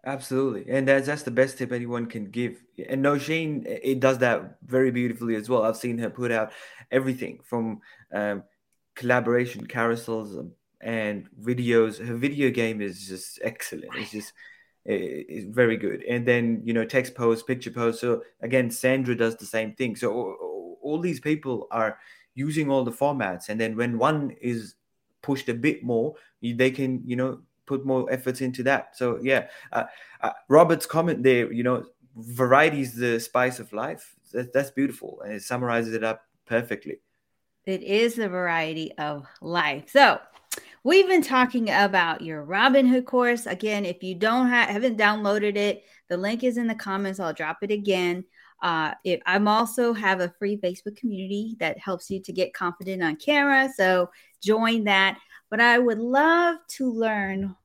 [0.07, 2.63] Absolutely, and that's that's the best tip anyone can give.
[2.87, 5.63] And Nosheen, it does that very beautifully as well.
[5.63, 6.51] I've seen her put out
[6.91, 7.81] everything from
[8.13, 8.43] um,
[8.93, 12.05] collaboration carousels um, and videos.
[12.05, 13.95] Her video game is just excellent.
[13.95, 14.33] It's just
[14.85, 16.03] it's very good.
[16.03, 18.01] And then you know text posts, picture posts.
[18.01, 19.95] So again, Sandra does the same thing.
[19.95, 20.11] So
[20.83, 21.97] all these people are
[22.35, 24.75] using all the formats and then when one is
[25.23, 28.95] pushed a bit more they can you know put more efforts into that.
[28.97, 29.85] So yeah uh,
[30.21, 34.15] uh, robert's comment there you know variety is the spice of life.
[34.31, 36.99] That, that's beautiful and it summarizes it up perfectly.
[37.65, 39.85] It is the variety of life.
[39.89, 40.19] So
[40.83, 43.45] we've been talking about your robinhood course.
[43.45, 47.19] Again if you don't have haven't downloaded it the link is in the comments.
[47.19, 48.23] I'll drop it again.
[48.61, 53.03] Uh, it, I'm also have a free Facebook community that helps you to get confident
[53.03, 53.69] on camera.
[53.75, 54.09] So
[54.41, 55.17] join that.
[55.49, 57.55] But I would love to learn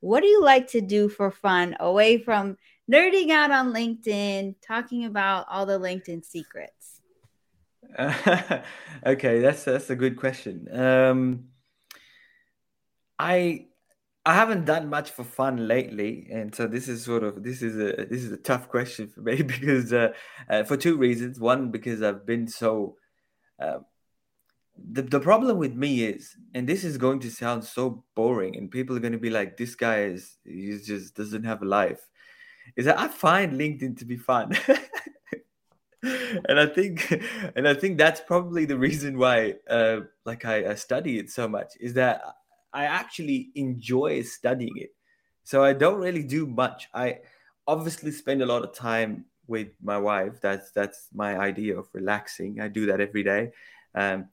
[0.00, 2.56] what do you like to do for fun away from
[2.90, 7.00] nerding out on LinkedIn, talking about all the LinkedIn secrets?
[9.06, 10.68] okay, that's that's a good question.
[10.72, 11.48] Um,
[13.18, 13.66] I
[14.24, 17.76] I haven't done much for fun lately, and so this is sort of this is
[17.76, 20.12] a this is a tough question for me because uh,
[20.48, 21.40] uh, for two reasons.
[21.40, 22.96] One, because I've been so.
[24.92, 28.70] The the problem with me is, and this is going to sound so boring, and
[28.70, 32.06] people are going to be like, "This guy is he just doesn't have a life."
[32.76, 34.56] Is that I find LinkedIn to be fun.
[36.02, 37.10] and I think,
[37.56, 41.48] and I think that's probably the reason why, uh, like I, I study it so
[41.48, 42.22] much, is that
[42.72, 44.94] I actually enjoy studying it.
[45.44, 46.88] So I don't really do much.
[46.92, 47.20] I
[47.66, 50.40] obviously spend a lot of time with my wife.
[50.40, 52.60] That's that's my idea of relaxing.
[52.60, 53.52] I do that every day.
[53.94, 54.28] Um,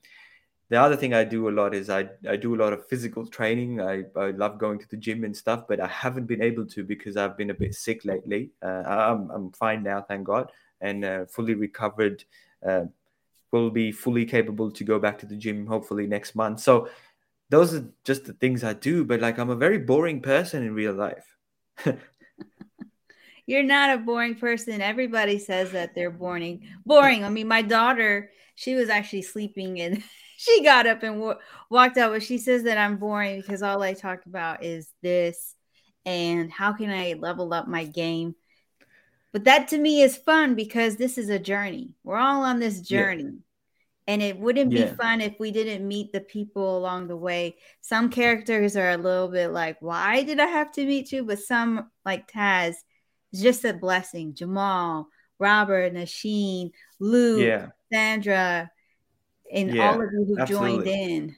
[0.69, 3.25] the other thing I do a lot is I, I do a lot of physical
[3.25, 3.81] training.
[3.81, 6.83] I, I love going to the gym and stuff, but I haven't been able to
[6.83, 8.51] because I've been a bit sick lately.
[8.63, 10.51] Uh, I'm, I'm fine now, thank God,
[10.81, 12.23] and uh, fully recovered.
[12.65, 12.85] Uh,
[13.51, 16.59] will be fully capable to go back to the gym hopefully next month.
[16.59, 16.89] So
[17.49, 20.73] those are just the things I do, but like I'm a very boring person in
[20.73, 21.37] real life.
[23.45, 24.81] You're not a boring person.
[24.81, 26.67] Everybody says that they're boring.
[26.85, 27.23] Boring.
[27.23, 30.03] I mean, my daughter, she was actually sleeping and
[30.37, 33.81] she got up and w- walked out, but she says that I'm boring because all
[33.81, 35.55] I talk about is this
[36.05, 38.35] and how can I level up my game.
[39.33, 41.93] But that to me is fun because this is a journey.
[42.03, 43.23] We're all on this journey.
[43.23, 43.39] Yeah.
[44.07, 44.85] And it wouldn't yeah.
[44.85, 47.57] be fun if we didn't meet the people along the way.
[47.81, 51.25] Some characters are a little bit like, why did I have to meet you?
[51.25, 52.75] But some, like Taz,
[53.33, 54.35] is just a blessing.
[54.35, 55.07] Jamal,
[55.39, 57.69] Robert, Nasheen, Lou, yeah.
[57.91, 58.69] Sandra,
[59.51, 61.35] and yeah, all of you who joined in.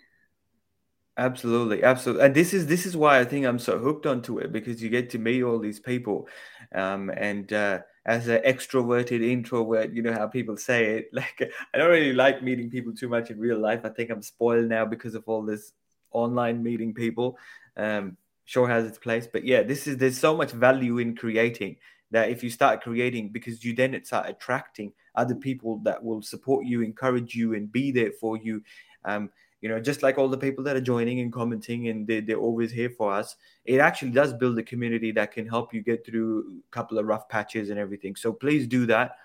[1.17, 4.51] Absolutely, absolutely, and this is this is why I think I'm so hooked onto it
[4.51, 6.27] because you get to meet all these people,
[6.75, 11.09] um, and uh, as an extroverted introvert, you know how people say it.
[11.13, 13.81] Like I don't really like meeting people too much in real life.
[13.83, 15.73] I think I'm spoiled now because of all this
[16.11, 17.37] online meeting people.
[17.75, 21.77] Um, sure has its place, but yeah, this is there's so much value in creating
[22.11, 26.65] that if you start creating because you then start attracting other people that will support
[26.65, 28.63] you encourage you and be there for you.
[29.03, 29.29] Um,
[29.61, 32.37] you know just like all the people that are joining and commenting and they, they're
[32.37, 36.05] always here for us it actually does build a community that can help you get
[36.05, 38.15] through a couple of rough patches and everything.
[38.15, 39.17] So please do that.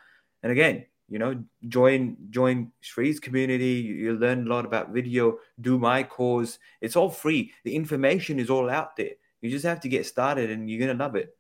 [0.43, 3.75] And again you know join join Sri's community.
[3.75, 5.39] You'll learn a lot about video.
[5.61, 7.53] Do my course it's all free.
[7.65, 9.13] The information is all out there.
[9.43, 11.37] You just have to get started and you're gonna love it.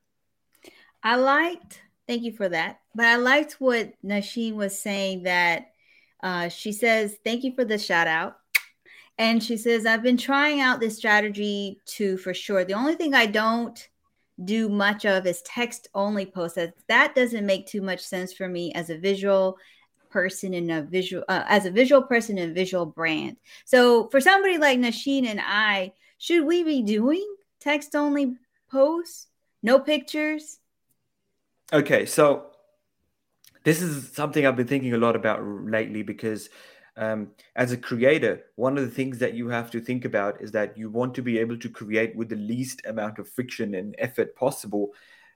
[1.02, 2.80] I liked, thank you for that.
[2.94, 5.72] But I liked what Nasheen was saying that
[6.22, 8.36] uh, she says, thank you for the shout out.
[9.18, 12.64] And she says, I've been trying out this strategy too, for sure.
[12.64, 13.88] The only thing I don't
[14.44, 16.58] do much of is text only posts.
[16.88, 19.58] That doesn't make too much sense for me as a visual
[20.10, 23.36] person in a visual, uh, as a visual person in a visual brand.
[23.64, 27.26] So for somebody like Nasheen and I, should we be doing
[27.60, 28.34] text only
[28.70, 29.28] posts?
[29.62, 30.58] No pictures?
[31.72, 32.50] Okay, so
[33.64, 36.50] this is something I've been thinking a lot about lately because
[36.98, 40.52] um, as a creator, one of the things that you have to think about is
[40.52, 43.94] that you want to be able to create with the least amount of friction and
[43.98, 44.90] effort possible,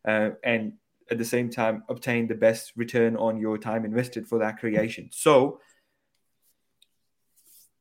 [0.06, 0.74] uh, and
[1.10, 5.08] at the same time obtain the best return on your time invested for that creation.
[5.12, 5.60] So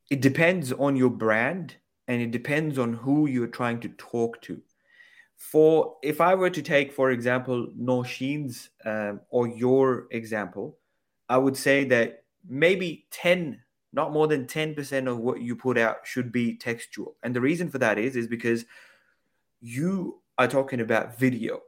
[0.10, 1.76] it depends on your brand
[2.08, 4.62] and it depends on who you're trying to talk to
[5.38, 10.78] for if I were to take, for example, Nosheen's um, or your example,
[11.30, 13.60] I would say that maybe 10,
[13.94, 17.16] not more than 10% of what you put out should be textual.
[17.24, 18.66] And the reason for that is, is because
[19.62, 21.62] you are talking about video.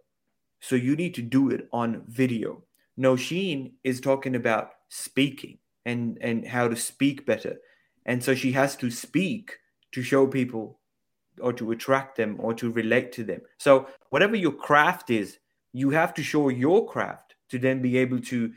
[0.59, 2.63] So you need to do it on video.
[2.97, 7.57] Nosheen is talking about speaking and, and how to speak better.
[8.05, 9.57] And so she has to speak
[9.91, 10.76] to show people
[11.41, 13.41] or to attract them or to relate to them.
[13.57, 15.37] So whatever your craft is,
[15.73, 18.51] you have to show your craft to then be able to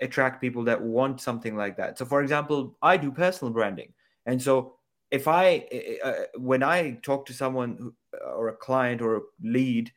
[0.00, 1.98] attract people that want something like that.
[1.98, 3.92] So for example, I do personal branding.
[4.26, 4.76] And so
[5.10, 9.16] if I eh, eh, uh, when I talk to someone uh, or a client or
[9.16, 9.92] a lead,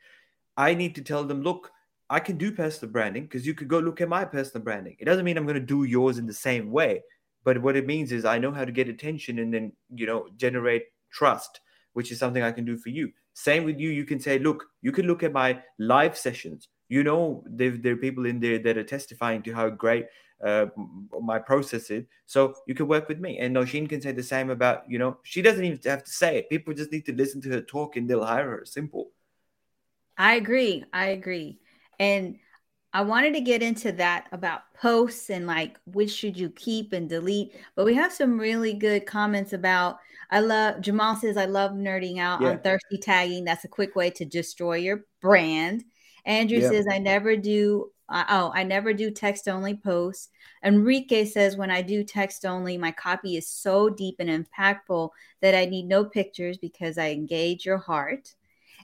[0.55, 1.71] I need to tell them, look,
[2.09, 4.95] I can do personal branding because you could go look at my personal branding.
[4.99, 7.03] It doesn't mean I'm going to do yours in the same way,
[7.43, 10.27] but what it means is I know how to get attention and then, you know,
[10.35, 11.61] generate trust
[11.93, 13.11] which is something I can do for you.
[13.33, 13.89] Same with you.
[13.89, 16.67] You can say, look, you can look at my live sessions.
[16.87, 20.07] You know, there, there are people in there that are testifying to how great
[20.43, 20.67] uh,
[21.21, 22.05] my process is.
[22.25, 23.37] So you can work with me.
[23.39, 26.37] And Nosheen can say the same about, you know, she doesn't even have to say
[26.37, 26.49] it.
[26.49, 28.65] People just need to listen to her talk and they'll hire her.
[28.65, 29.11] Simple.
[30.17, 30.83] I agree.
[30.91, 31.59] I agree.
[31.99, 32.37] And
[32.91, 37.07] I wanted to get into that about posts and like which should you keep and
[37.07, 37.53] delete.
[37.75, 39.99] But we have some really good comments about
[40.31, 42.49] I love Jamal says I love nerding out yeah.
[42.49, 43.45] on thirsty tagging.
[43.45, 45.83] That's a quick way to destroy your brand.
[46.25, 46.69] Andrew yeah.
[46.69, 50.29] says I never do uh, oh, I never do text only posts.
[50.63, 55.09] Enrique says when I do text only, my copy is so deep and impactful
[55.41, 58.33] that I need no pictures because I engage your heart.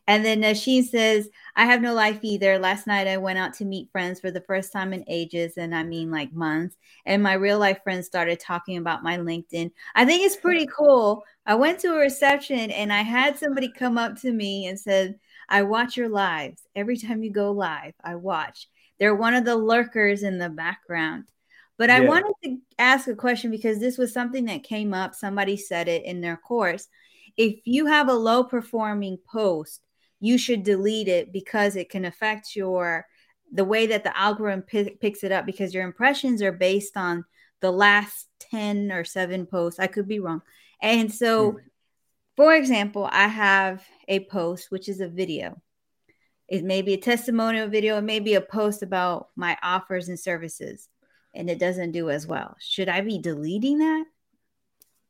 [0.08, 2.60] And then uh, she says, I have no life either.
[2.60, 5.76] Last night I went out to meet friends for the first time in ages, and
[5.76, 6.76] I mean like months.
[7.06, 9.72] And my real life friends started talking about my LinkedIn.
[9.95, 11.24] I think it's pretty cool.
[11.45, 15.20] I went to a reception and I had somebody come up to me and said,
[15.49, 16.62] I watch your lives.
[16.76, 18.68] Every time you go live, I watch.
[18.99, 21.26] They're one of the lurkers in the background.
[21.78, 25.14] But I wanted to ask a question because this was something that came up.
[25.14, 26.88] Somebody said it in their course.
[27.36, 29.82] If you have a low performing post,
[30.26, 33.05] you should delete it because it can affect your
[33.51, 37.23] the way that the algorithm p- picks it up because your impressions are based on
[37.61, 39.80] the last 10 or 7 posts.
[39.80, 40.41] I could be wrong.
[40.82, 41.57] And so mm.
[42.36, 45.61] for example, I have a post which is a video.
[46.47, 50.19] It may be a testimonial video, it may be a post about my offers and
[50.19, 50.89] services
[51.36, 52.55] and it doesn't do as well.
[52.59, 54.05] Should I be deleting that?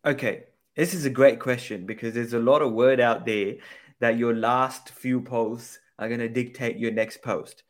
[0.03, 0.43] Okay,
[0.75, 3.55] this is a great question because there's a lot of word out there
[3.99, 7.63] that your last few posts are going to dictate your next post.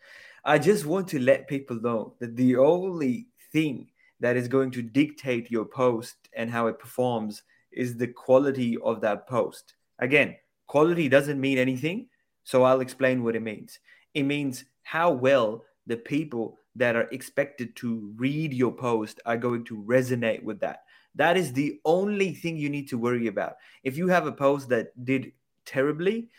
[0.44, 3.88] I just want to let people know that the only thing
[4.20, 9.02] that is going to dictate your post and how it performs is the quality of
[9.02, 9.76] that post.
[10.00, 10.36] Again,
[10.68, 12.08] quality doesn't mean anything,
[12.44, 13.80] so I'll explain what it means.
[14.14, 19.64] It means how well the people that are expected to read your post are going
[19.66, 20.84] to resonate with that.
[21.16, 23.56] That is the only thing you need to worry about.
[23.84, 25.32] If you have a post that did
[25.66, 26.30] terribly,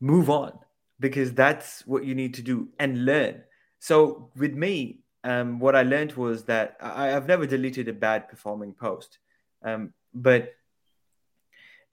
[0.00, 0.58] move on
[1.00, 3.42] because that's what you need to do and learn.
[3.78, 8.28] So with me, um, what I learned was that I, have never deleted a bad
[8.28, 9.18] performing post.
[9.62, 10.54] Um, but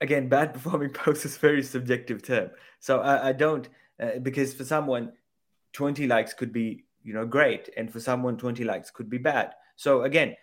[0.00, 2.50] again, bad performing post is very subjective term.
[2.80, 3.68] So I, I don't,
[4.00, 5.12] uh, because for someone,
[5.72, 9.54] 20 likes could be you know great and for someone 20 likes could be bad
[9.76, 10.34] so again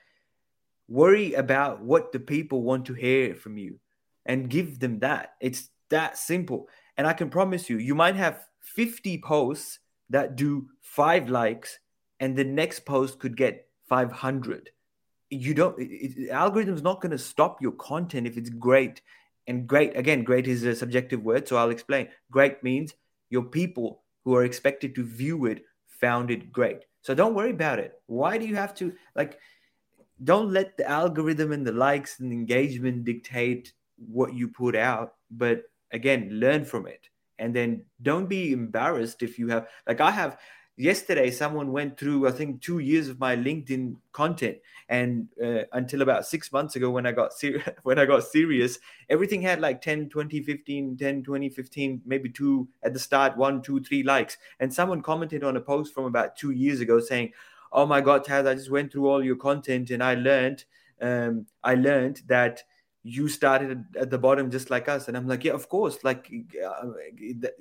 [0.87, 3.79] worry about what the people want to hear from you
[4.25, 5.33] and give them that.
[5.39, 6.67] It's that simple.
[6.97, 11.79] And i can promise you you might have 50 posts that do 5 likes
[12.19, 14.69] and the next post could get 500
[15.29, 19.01] you don't it, algorithm's not going to stop your content if it's great.
[19.47, 22.07] And great again great is a subjective word so i'll explain.
[22.31, 22.93] Great means
[23.29, 26.85] your people who are expected to view it found it great.
[27.01, 27.93] So don't worry about it.
[28.05, 29.39] Why do you have to like
[30.23, 33.73] don't let the algorithm and the likes and engagement dictate
[34.07, 37.09] what you put out, but again, learn from it.
[37.39, 40.37] And then don't be embarrassed if you have like I have
[40.75, 44.57] yesterday someone went through i think two years of my linkedin content
[44.89, 48.79] and uh, until about six months ago when i got ser- when i got serious
[49.07, 53.61] everything had like 10 20 15 10 20 15 maybe two at the start one
[53.61, 57.31] two three likes and someone commented on a post from about two years ago saying
[57.71, 60.65] oh my god taz i just went through all your content and i learned
[61.01, 62.63] um, i learned that
[63.03, 66.31] you started at the bottom just like us and i'm like yeah of course like
[66.65, 66.87] uh,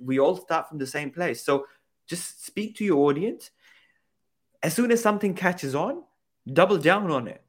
[0.01, 1.66] we all start from the same place so
[2.07, 3.51] just speak to your audience.
[4.62, 6.03] As soon as something catches on,
[6.53, 7.43] double down on it.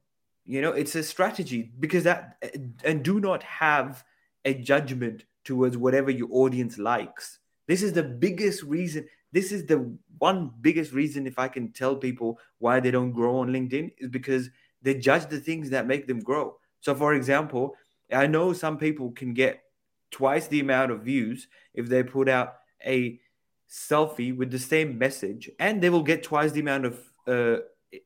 [0.44, 2.42] You know, it's a strategy because that,
[2.84, 4.04] and do not have
[4.44, 7.38] a judgment towards whatever your audience likes.
[7.66, 9.06] This is the biggest reason.
[9.32, 13.38] This is the one biggest reason, if I can tell people why they don't grow
[13.38, 14.50] on LinkedIn, is because
[14.82, 16.56] they judge the things that make them grow.
[16.80, 17.74] So, for example,
[18.14, 19.62] I know some people can get
[20.10, 22.54] twice the amount of views if they put out
[22.86, 23.20] a
[23.68, 27.56] selfie with the same message and they will get twice the amount of uh,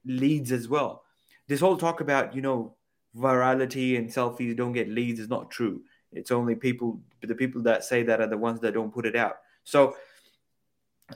[0.05, 1.03] leads as well.
[1.49, 2.77] This whole talk about, you know,
[3.17, 5.83] virality and selfies don't get leads is not true.
[6.13, 9.17] It's only people, the people that say that are the ones that don't put it
[9.17, 9.37] out.
[9.65, 9.97] So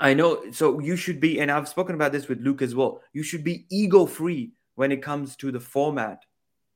[0.00, 3.00] I know, so you should be, and I've spoken about this with Luke as well,
[3.12, 6.24] you should be ego free when it comes to the format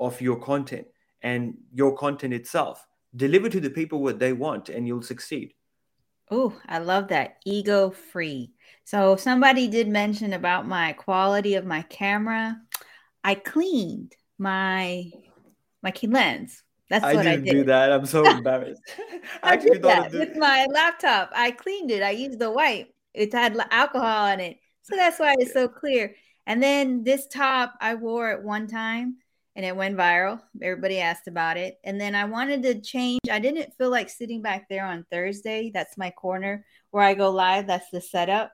[0.01, 0.87] of your content
[1.23, 2.87] and your content itself.
[3.14, 5.55] Deliver to the people what they want and you'll succeed.
[6.31, 7.37] Oh, I love that.
[7.45, 8.53] Ego free.
[8.85, 12.57] So somebody did mention about my quality of my camera.
[13.23, 15.11] I cleaned my
[15.83, 16.62] my key lens.
[16.91, 17.47] That's I what I did.
[17.47, 17.93] do that.
[17.93, 18.83] I'm so embarrassed.
[19.43, 21.31] I, I did that with my laptop.
[21.35, 22.03] I cleaned it.
[22.03, 22.93] I used the wipe.
[23.14, 26.14] It had alcohol in it, so that's why it's so clear.
[26.47, 29.17] And then this top I wore at one time
[29.57, 30.40] and it went viral.
[30.62, 31.80] Everybody asked about it.
[31.82, 33.20] And then I wanted to change.
[33.30, 35.70] I didn't feel like sitting back there on Thursday.
[35.72, 37.66] That's my corner where I go live.
[37.66, 38.52] That's the setup.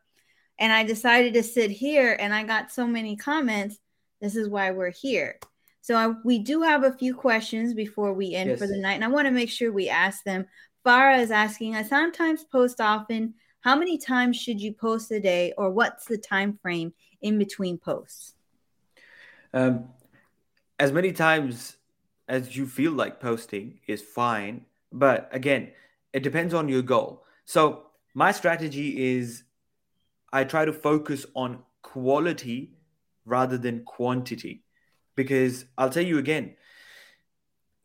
[0.60, 3.78] And I decided to sit here and I got so many comments.
[4.20, 5.40] This is why we're here.
[5.80, 8.60] So I, we do have a few questions before we end yes.
[8.60, 8.94] for the night.
[8.94, 10.46] And I want to make sure we ask them.
[10.86, 13.34] Farah is asking, I sometimes post often.
[13.62, 17.78] How many times should you post a day or what's the time frame in between
[17.78, 18.34] posts?
[19.52, 19.88] Um,
[20.82, 21.76] as many times
[22.26, 24.66] as you feel like posting is fine.
[24.90, 25.70] But again,
[26.12, 27.22] it depends on your goal.
[27.44, 29.44] So my strategy is
[30.32, 32.72] I try to focus on quality
[33.24, 34.64] rather than quantity.
[35.14, 36.56] Because I'll tell you again,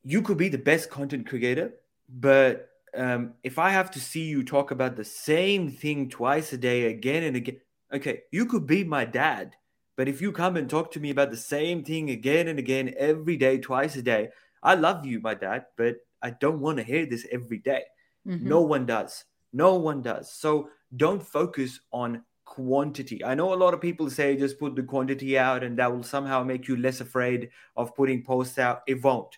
[0.04, 1.74] you could be the best content creator,
[2.10, 6.58] but um, if I have to see you talk about the same thing twice a
[6.58, 7.62] day, again and again,
[7.94, 9.56] okay, you could be my dad,
[9.98, 12.94] But if you come and talk to me about the same thing again and again,
[12.98, 14.30] every day, twice a day,
[14.64, 17.82] I love you, my dad, but I don't want to hear this every day.
[18.26, 18.48] Mm-hmm.
[18.48, 19.26] No one does.
[19.52, 20.32] No one does.
[20.32, 23.26] So don't focus on quantity.
[23.26, 26.04] I know a lot of people say just put the quantity out and that will
[26.04, 28.84] somehow make you less afraid of putting posts out.
[28.88, 29.38] It won't.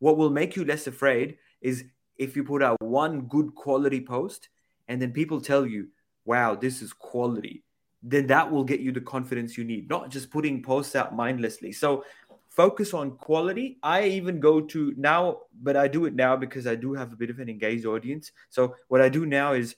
[0.00, 1.84] What will make you less afraid is
[2.16, 4.48] if you put out one good quality post
[4.88, 5.88] and then people tell you,
[6.24, 7.62] wow, this is quality,
[8.02, 11.72] then that will get you the confidence you need, not just putting posts out mindlessly.
[11.72, 12.04] So
[12.48, 13.78] focus on quality.
[13.82, 17.16] I even go to now, but I do it now because I do have a
[17.16, 18.32] bit of an engaged audience.
[18.50, 19.76] So what I do now is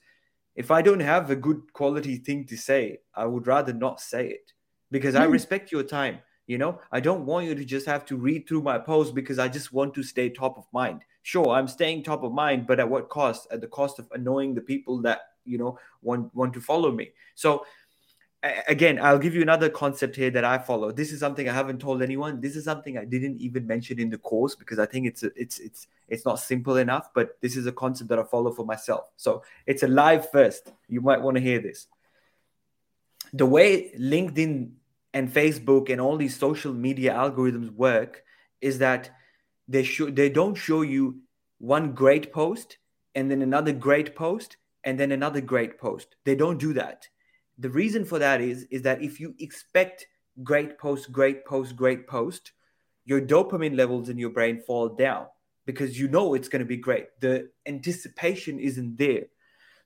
[0.57, 4.29] if I don't have a good quality thing to say, I would rather not say
[4.29, 4.53] it
[4.91, 5.21] because mm.
[5.21, 5.33] I hmm.
[5.33, 6.18] respect your time.
[6.47, 9.39] You know, I don't want you to just have to read through my post because
[9.39, 11.03] I just want to stay top of mind.
[11.23, 13.47] Sure, I'm staying top of mind, but at what cost?
[13.53, 17.11] At the cost of annoying the people that, you know, want want to follow me.
[17.37, 17.64] So
[18.43, 20.93] again, I'll give you another concept here that I follow.
[20.93, 22.41] This is something I haven't told anyone.
[22.41, 25.59] This is something I didn't even mention in the course because I think it's it's
[25.59, 27.11] it's it's not simple enough.
[27.14, 29.11] But this is a concept that I follow for myself.
[29.16, 30.72] So it's a live first.
[30.88, 31.86] You might want to hear this.
[33.32, 34.70] The way LinkedIn
[35.12, 38.24] and Facebook and all these social media algorithms work
[38.61, 39.11] is that
[39.68, 41.20] they show they don't show you
[41.59, 42.78] one great post
[43.14, 46.16] and then another great post and then another great post.
[46.24, 47.07] They don't do that
[47.61, 50.07] the reason for that is is that if you expect
[50.43, 52.53] great post great post great post
[53.05, 55.27] your dopamine levels in your brain fall down
[55.67, 57.09] because you know it's going to be great.
[57.21, 59.25] The anticipation isn't there.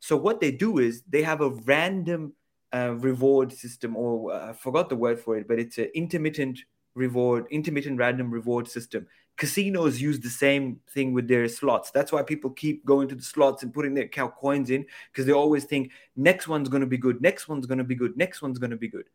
[0.01, 2.35] So what they do is they have a random
[2.75, 6.59] uh, reward system or uh, i forgot the word for it but it's an intermittent
[6.97, 9.07] reward intermittent random reward system
[9.37, 11.91] casinos use the same thing with their slots.
[11.91, 15.27] That's why people keep going to the slots and putting their cow coins in because
[15.27, 18.17] they always think next one's going to be good, next one's going to be good,
[18.17, 19.09] next one's going to be good.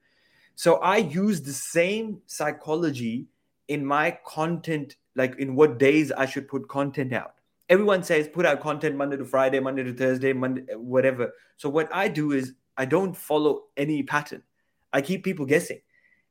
[0.55, 3.27] So I use the same psychology
[3.69, 7.35] in my content, like in what days I should put content out.
[7.69, 11.31] Everyone says put out content Monday to Friday, Monday to Thursday, Monday, uh, whatever.
[11.55, 14.43] So what I do is I don't follow any pattern.
[14.91, 15.79] I keep people guessing.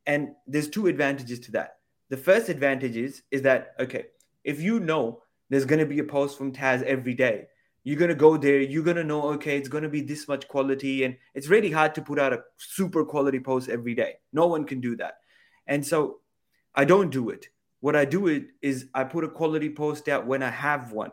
[0.05, 1.78] And there's two advantages to that
[2.11, 4.07] the first advantage is is that okay,
[4.45, 7.47] if you know there's gonna be a post from Taz every day,
[7.85, 11.17] you're gonna go there, you're gonna know okay, it's gonna be this much quality, and
[11.35, 14.15] it's really hard to put out a super quality post every day.
[14.33, 15.19] No one can do that,
[15.67, 16.21] and so
[16.75, 17.49] I don't do it.
[17.81, 21.13] What I do it is I put a quality post out when I have one,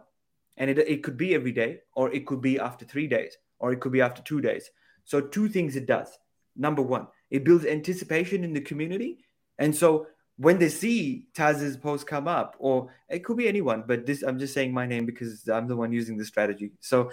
[0.58, 3.72] and it it could be every day, or it could be after three days, or
[3.72, 4.70] it could be after two days.
[5.04, 6.18] So two things it does.
[6.56, 9.26] Number one, it builds anticipation in the community,
[9.60, 10.08] and so
[10.38, 14.38] when they see Taz's post come up, or it could be anyone, but this I'm
[14.38, 16.72] just saying my name because I'm the one using the strategy.
[16.82, 17.12] So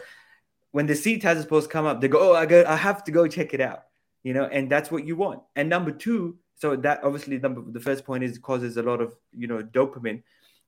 [0.73, 3.13] when they see Taz's post come up, they go, "Oh, I go, I have to
[3.13, 3.85] go check it out,"
[4.23, 5.43] you know, and that's what you want.
[5.55, 9.15] And number two, so that obviously number the first point is causes a lot of
[9.33, 10.23] you know dopamine,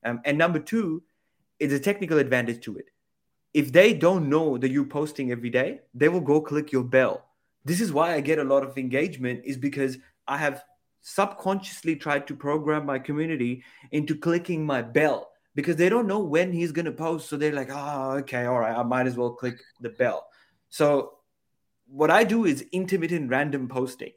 [0.05, 1.03] um, and number two,
[1.59, 2.89] is a technical advantage to it.
[3.53, 7.25] If they don't know that you're posting every day, they will go click your bell.
[7.65, 9.97] This is why I get a lot of engagement, is because
[10.27, 10.63] I have
[11.07, 16.51] subconsciously tried to program my community into clicking my bell because they don't know when
[16.51, 17.29] he's going to post.
[17.29, 20.25] So they're like, oh, okay, all right, I might as well click the bell.
[20.69, 21.13] So
[21.85, 24.13] what I do is intermittent random posting.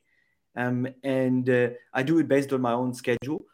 [0.56, 3.44] Um, and uh, I do it based on my own schedule.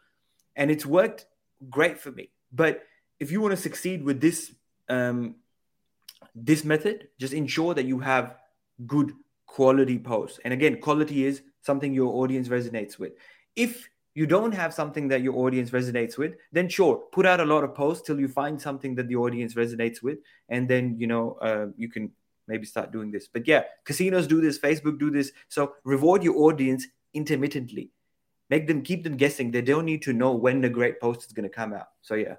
[0.55, 1.25] And it's worked
[1.69, 2.31] great for me.
[2.53, 2.83] But
[3.19, 4.55] if you want to succeed with this
[4.87, 5.35] um,
[6.33, 8.35] this method, just ensure that you have
[8.87, 9.11] good
[9.45, 10.39] quality posts.
[10.43, 13.13] And again, quality is something your audience resonates with.
[13.55, 17.45] If you don't have something that your audience resonates with, then sure, put out a
[17.45, 20.19] lot of posts till you find something that the audience resonates with,
[20.49, 22.11] and then you know uh, you can
[22.47, 23.27] maybe start doing this.
[23.27, 25.31] But yeah, casinos do this, Facebook do this.
[25.49, 27.91] So reward your audience intermittently,
[28.49, 29.51] make them keep them guessing.
[29.51, 31.87] They don't need to know when the great post is going to come out.
[32.01, 32.35] So yeah.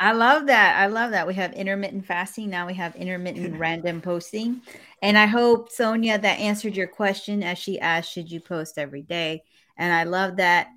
[0.00, 0.80] I love that.
[0.80, 1.26] I love that.
[1.26, 2.48] We have intermittent fasting.
[2.48, 4.62] Now we have intermittent random posting.
[5.02, 9.02] And I hope, Sonia, that answered your question as she asked, should you post every
[9.02, 9.42] day?
[9.76, 10.68] And I love that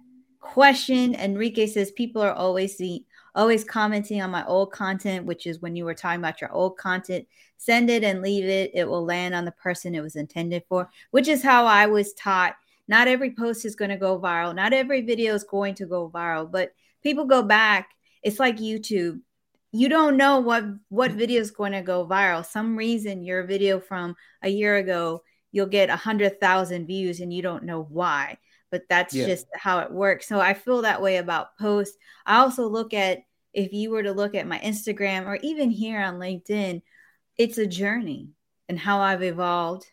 [0.41, 1.15] question.
[1.15, 5.75] Enrique says people are always the always commenting on my old content, which is when
[5.75, 7.25] you were talking about your old content.
[7.57, 8.71] Send it and leave it.
[8.73, 12.13] It will land on the person it was intended for, which is how I was
[12.13, 12.55] taught.
[12.89, 14.53] Not every post is going to go viral.
[14.53, 17.89] Not every video is going to go viral, but people go back
[18.23, 19.19] it's like YouTube.
[19.71, 22.45] You don't know what what video is going to go viral.
[22.45, 27.31] Some reason your video from a year ago you'll get a hundred thousand views and
[27.31, 28.37] you don't know why.
[28.71, 29.27] But that's yeah.
[29.27, 30.27] just how it works.
[30.27, 31.95] So I feel that way about posts.
[32.25, 33.19] I also look at
[33.53, 36.81] if you were to look at my Instagram or even here on LinkedIn,
[37.37, 38.29] it's a journey
[38.67, 39.85] and how I've evolved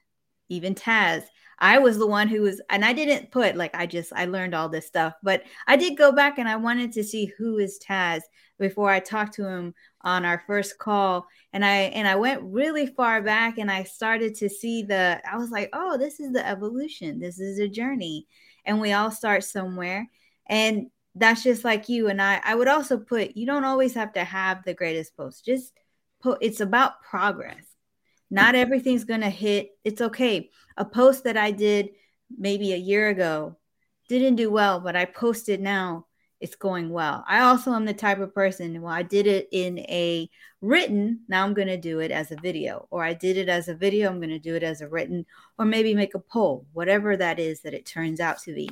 [0.48, 1.24] even Taz.
[1.60, 4.54] I was the one who was, and I didn't put like I just I learned
[4.54, 7.78] all this stuff, but I did go back and I wanted to see who is
[7.86, 8.22] Taz
[8.58, 12.86] before I talked to him on our first call, and I and I went really
[12.86, 15.20] far back and I started to see the.
[15.30, 17.20] I was like, oh, this is the evolution.
[17.20, 18.26] This is a journey,
[18.64, 20.08] and we all start somewhere,
[20.48, 22.40] and that's just like you and I.
[22.42, 25.44] I would also put you don't always have to have the greatest post.
[25.44, 25.72] Just
[26.22, 26.38] put.
[26.40, 27.69] It's about progress
[28.30, 29.70] not everything's going to hit.
[29.84, 30.50] It's okay.
[30.76, 31.90] A post that I did
[32.36, 33.56] maybe a year ago
[34.08, 36.06] didn't do well, but I posted now.
[36.40, 37.22] It's going well.
[37.28, 40.30] I also am the type of person, well, I did it in a
[40.62, 43.68] written, now I'm going to do it as a video, or I did it as
[43.68, 45.26] a video, I'm going to do it as a written,
[45.58, 48.70] or maybe make a poll, whatever that is that it turns out to be.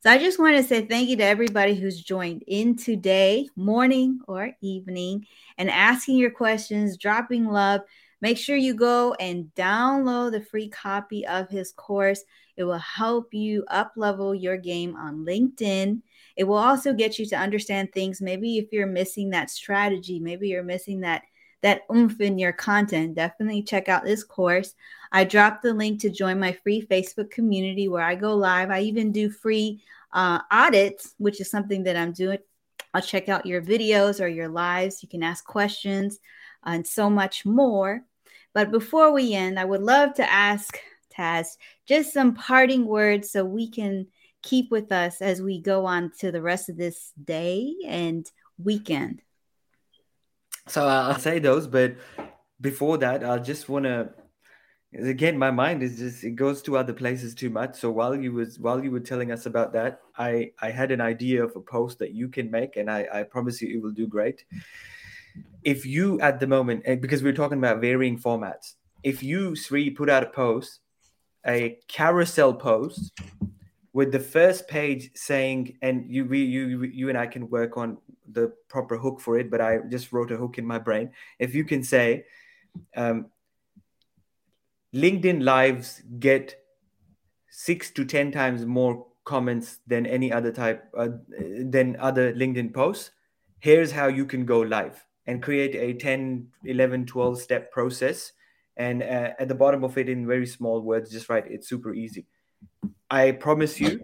[0.00, 4.18] So I just want to say thank you to everybody who's joined in today, morning
[4.26, 5.26] or evening,
[5.58, 7.82] and asking your questions, dropping love.
[8.20, 12.24] Make sure you go and download the free copy of his course.
[12.56, 16.00] It will help you up level your game on LinkedIn.
[16.36, 18.20] It will also get you to understand things.
[18.22, 21.22] Maybe if you're missing that strategy, maybe you're missing that
[21.62, 24.74] that oomph in your content, definitely check out this course.
[25.10, 28.70] I dropped the link to join my free Facebook community where I go live.
[28.70, 32.38] I even do free uh, audits, which is something that I'm doing.
[32.94, 35.02] I'll check out your videos or your lives.
[35.02, 36.18] You can ask questions
[36.66, 38.02] and so much more.
[38.52, 40.78] But before we end, I would love to ask
[41.16, 41.56] Taz
[41.86, 44.08] just some parting words so we can
[44.42, 49.22] keep with us as we go on to the rest of this day and weekend.
[50.66, 51.96] So uh, I'll say those, but
[52.60, 54.10] before that, I just want to
[54.94, 58.32] again my mind is just it goes to other places too much so while you
[58.32, 61.60] was while you were telling us about that i i had an idea of a
[61.60, 64.44] post that you can make and i i promise you it will do great
[65.62, 70.08] if you at the moment, because we're talking about varying formats, if you Sri put
[70.08, 70.80] out a post,
[71.46, 73.12] a carousel post
[73.92, 77.98] with the first page saying, and you we, you you and I can work on
[78.30, 81.12] the proper hook for it, but I just wrote a hook in my brain.
[81.38, 82.26] If you can say,
[82.96, 83.26] um,
[84.94, 86.56] LinkedIn lives get
[87.50, 91.08] six to ten times more comments than any other type uh,
[91.60, 93.12] than other LinkedIn posts.
[93.60, 98.32] Here's how you can go live and create a 10 11 12 step process.
[98.76, 101.94] And uh, at the bottom of it in very small words just write it's super
[101.94, 102.26] easy.
[103.10, 104.00] I promise you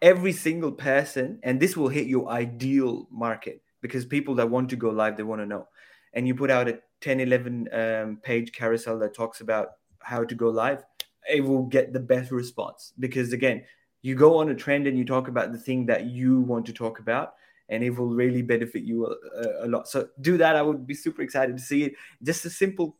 [0.00, 4.76] every single person and this will hit your ideal market because people that want to
[4.76, 5.68] go live they want to know.
[6.14, 9.68] And you put out a 10 11 um, page carousel that talks about
[10.00, 10.84] how to go live
[11.30, 12.92] it will get the best response.
[12.98, 13.64] Because again
[14.02, 16.72] you go on a trend and you talk about the thing that you want to
[16.72, 17.34] talk about
[17.68, 19.88] and it will really benefit you a, a, lot.
[19.88, 20.56] So do that.
[20.56, 21.94] I would be super excited to see it.
[22.22, 22.96] Just a simple,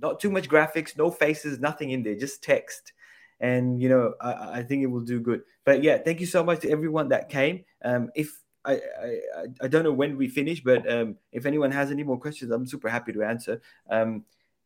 [0.00, 2.92] not too much graphics, no faces, nothing in there, just text.
[3.40, 5.42] And you know, I, I think it will do good.
[5.64, 7.64] But yeah, thank you so much to everyone that came.
[7.84, 9.18] Um, if I, I,
[9.62, 12.66] I don't know when we finish, but um, if anyone has any more questions, I'm
[12.66, 13.62] super happy to answer.
[13.88, 14.24] Um,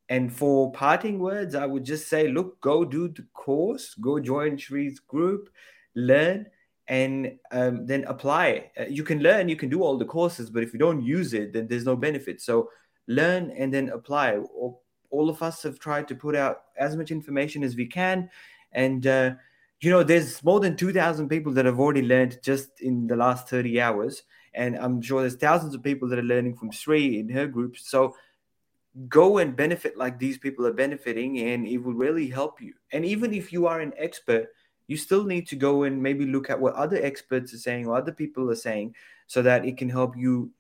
[0.09, 4.57] and for parting words, I would just say, look, go do the course, go join
[4.57, 5.51] Sri's group,
[5.95, 6.47] learn,
[6.89, 8.71] and um, then apply.
[8.79, 11.33] Uh, you can learn you can do all the courses but if you don't use
[11.35, 12.41] it then there's no benefit.
[12.41, 12.71] So
[13.07, 14.37] learn and then apply.
[14.37, 18.31] All, all of us have tried to put out as much information as we can.
[18.73, 19.35] And uh,
[19.81, 23.49] you know there's more than 2000 people that have already learned just in the last
[23.49, 24.23] 30 hours.
[24.55, 27.89] And i'm sure there's thousands of people that are learning from sri in her groups
[27.89, 28.15] so
[29.09, 32.75] go and benefit like these people are benefiting and it will really help you.
[32.93, 34.49] And even if you are an expert
[34.87, 37.97] you still need to go and maybe look at what other experts are saying or
[37.97, 38.95] other people are saying
[39.27, 40.51] so that it can help you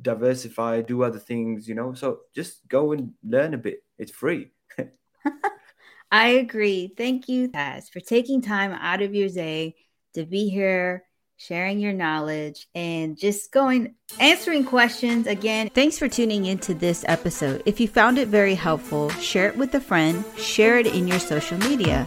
[0.00, 1.94] diversify do other things you know?
[1.94, 3.82] So just go and learn a bit.
[3.98, 4.50] It's free.
[6.10, 6.92] I agree.
[6.96, 9.74] Thank you Taz, for taking time out of your day
[10.14, 11.04] to be here
[11.38, 15.26] sharing your knowledge and just going answering questions.
[15.26, 17.62] Again thanks for tuning into this episode.
[17.66, 21.18] If you found it very helpful share it with a friend share it in your
[21.18, 22.06] social media